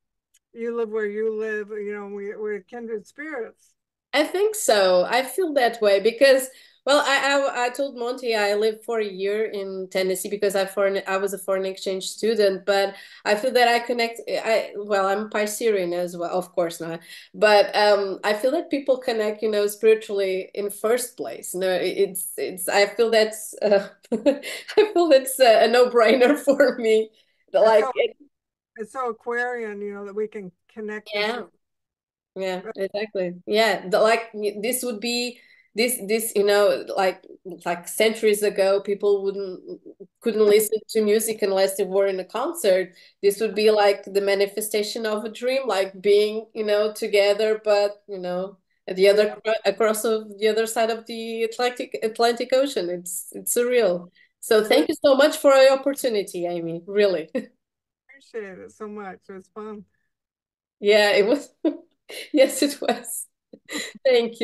you 0.53 0.77
live 0.77 0.90
where 0.90 1.07
you 1.07 1.38
live. 1.38 1.68
You 1.68 1.94
know, 1.94 2.07
we, 2.14 2.37
we're 2.37 2.61
kindred 2.61 3.07
spirits 3.07 3.74
I 4.14 4.22
think 4.22 4.55
so. 4.55 5.05
I 5.05 5.24
feel 5.24 5.53
that 5.55 5.83
way 5.83 5.98
because, 5.98 6.48
well, 6.87 7.03
I, 7.05 7.33
I, 7.33 7.66
I 7.66 7.70
told 7.70 7.96
Monty 7.96 8.37
I 8.37 8.55
lived 8.55 8.85
for 8.85 9.00
a 9.00 9.05
year 9.05 9.46
in 9.46 9.88
Tennessee 9.90 10.31
because 10.31 10.55
I 10.55 10.66
foreign 10.66 11.03
I 11.09 11.16
was 11.16 11.35
a 11.35 11.38
foreign 11.38 11.66
exchange 11.66 12.07
student, 12.07 12.64
but 12.64 12.94
I 13.24 13.35
feel 13.35 13.50
that 13.50 13.66
I 13.66 13.81
connect. 13.81 14.20
I 14.29 14.72
well, 14.77 15.09
I'm 15.09 15.31
Piscean 15.31 15.92
as 15.92 16.16
well, 16.16 16.31
of 16.31 16.53
course 16.53 16.81
not, 16.81 17.00
but 17.35 17.74
um, 17.74 18.20
I 18.22 18.35
feel 18.35 18.53
that 18.53 18.70
people 18.70 18.98
connect, 18.98 19.42
you 19.42 19.50
know, 19.50 19.66
spiritually 19.66 20.48
in 20.55 20.70
first 20.70 21.16
place. 21.16 21.53
No, 21.53 21.70
it's 21.70 22.35
it's. 22.37 22.68
I 22.68 22.87
feel 22.87 23.11
that's 23.11 23.53
uh, 23.62 23.88
I 24.12 24.92
feel 24.92 25.11
it's 25.11 25.40
a, 25.40 25.64
a 25.64 25.68
no 25.68 25.90
brainer 25.90 26.38
for 26.44 26.79
me. 26.79 27.11
Like 27.53 27.83
it's 27.83 27.87
so, 27.87 27.92
it, 27.96 28.16
it's 28.77 28.92
so 28.92 29.09
Aquarian, 29.09 29.81
you 29.81 29.92
know, 29.94 30.07
that 30.07 30.14
we 30.14 30.29
can 30.29 30.53
connect. 30.72 31.11
Yeah 31.12 31.42
yeah 32.36 32.62
exactly. 32.76 33.34
Yeah 33.46 33.88
the, 33.88 34.00
like 34.00 34.32
this 34.32 34.82
would 34.82 35.00
be 35.00 35.40
this 35.74 35.98
this 36.06 36.32
you 36.36 36.44
know 36.44 36.84
like 36.96 37.24
like 37.64 37.88
centuries 37.88 38.42
ago 38.42 38.80
people 38.80 39.22
wouldn't 39.22 39.80
couldn't 40.20 40.46
listen 40.56 40.78
to 40.88 41.02
music 41.02 41.42
unless 41.42 41.76
they 41.76 41.84
were 41.84 42.06
in 42.06 42.20
a 42.20 42.24
concert. 42.24 42.94
This 43.22 43.40
would 43.40 43.54
be 43.54 43.70
like 43.70 44.04
the 44.04 44.20
manifestation 44.20 45.06
of 45.06 45.24
a 45.24 45.28
dream 45.28 45.66
like 45.66 46.00
being 46.00 46.46
you 46.54 46.64
know 46.64 46.92
together 46.92 47.60
but 47.64 48.02
you 48.08 48.18
know 48.18 48.58
at 48.86 48.96
the 48.96 49.08
other 49.08 49.36
across 49.64 50.04
of 50.04 50.38
the 50.38 50.48
other 50.48 50.66
side 50.66 50.90
of 50.90 51.06
the 51.06 51.44
atlantic 51.44 51.98
atlantic 52.02 52.50
ocean. 52.52 52.88
It's 52.90 53.28
it's 53.32 53.54
surreal. 53.54 54.10
So 54.40 54.62
thank 54.62 54.88
you 54.88 54.94
so 55.02 55.14
much 55.14 55.38
for 55.38 55.52
the 55.52 55.70
opportunity 55.72 56.46
amy 56.46 56.82
really. 56.86 57.30
Appreciate 57.34 58.58
it 58.58 58.72
so 58.72 58.86
much. 58.86 59.18
It 59.28 59.32
was 59.32 59.48
fun. 59.54 59.84
Yeah 60.80 61.10
it 61.10 61.26
was 61.26 61.48
yes, 62.32 62.62
it 62.62 62.80
was. 62.80 63.26
Thank 64.04 64.34
you. 64.34 64.42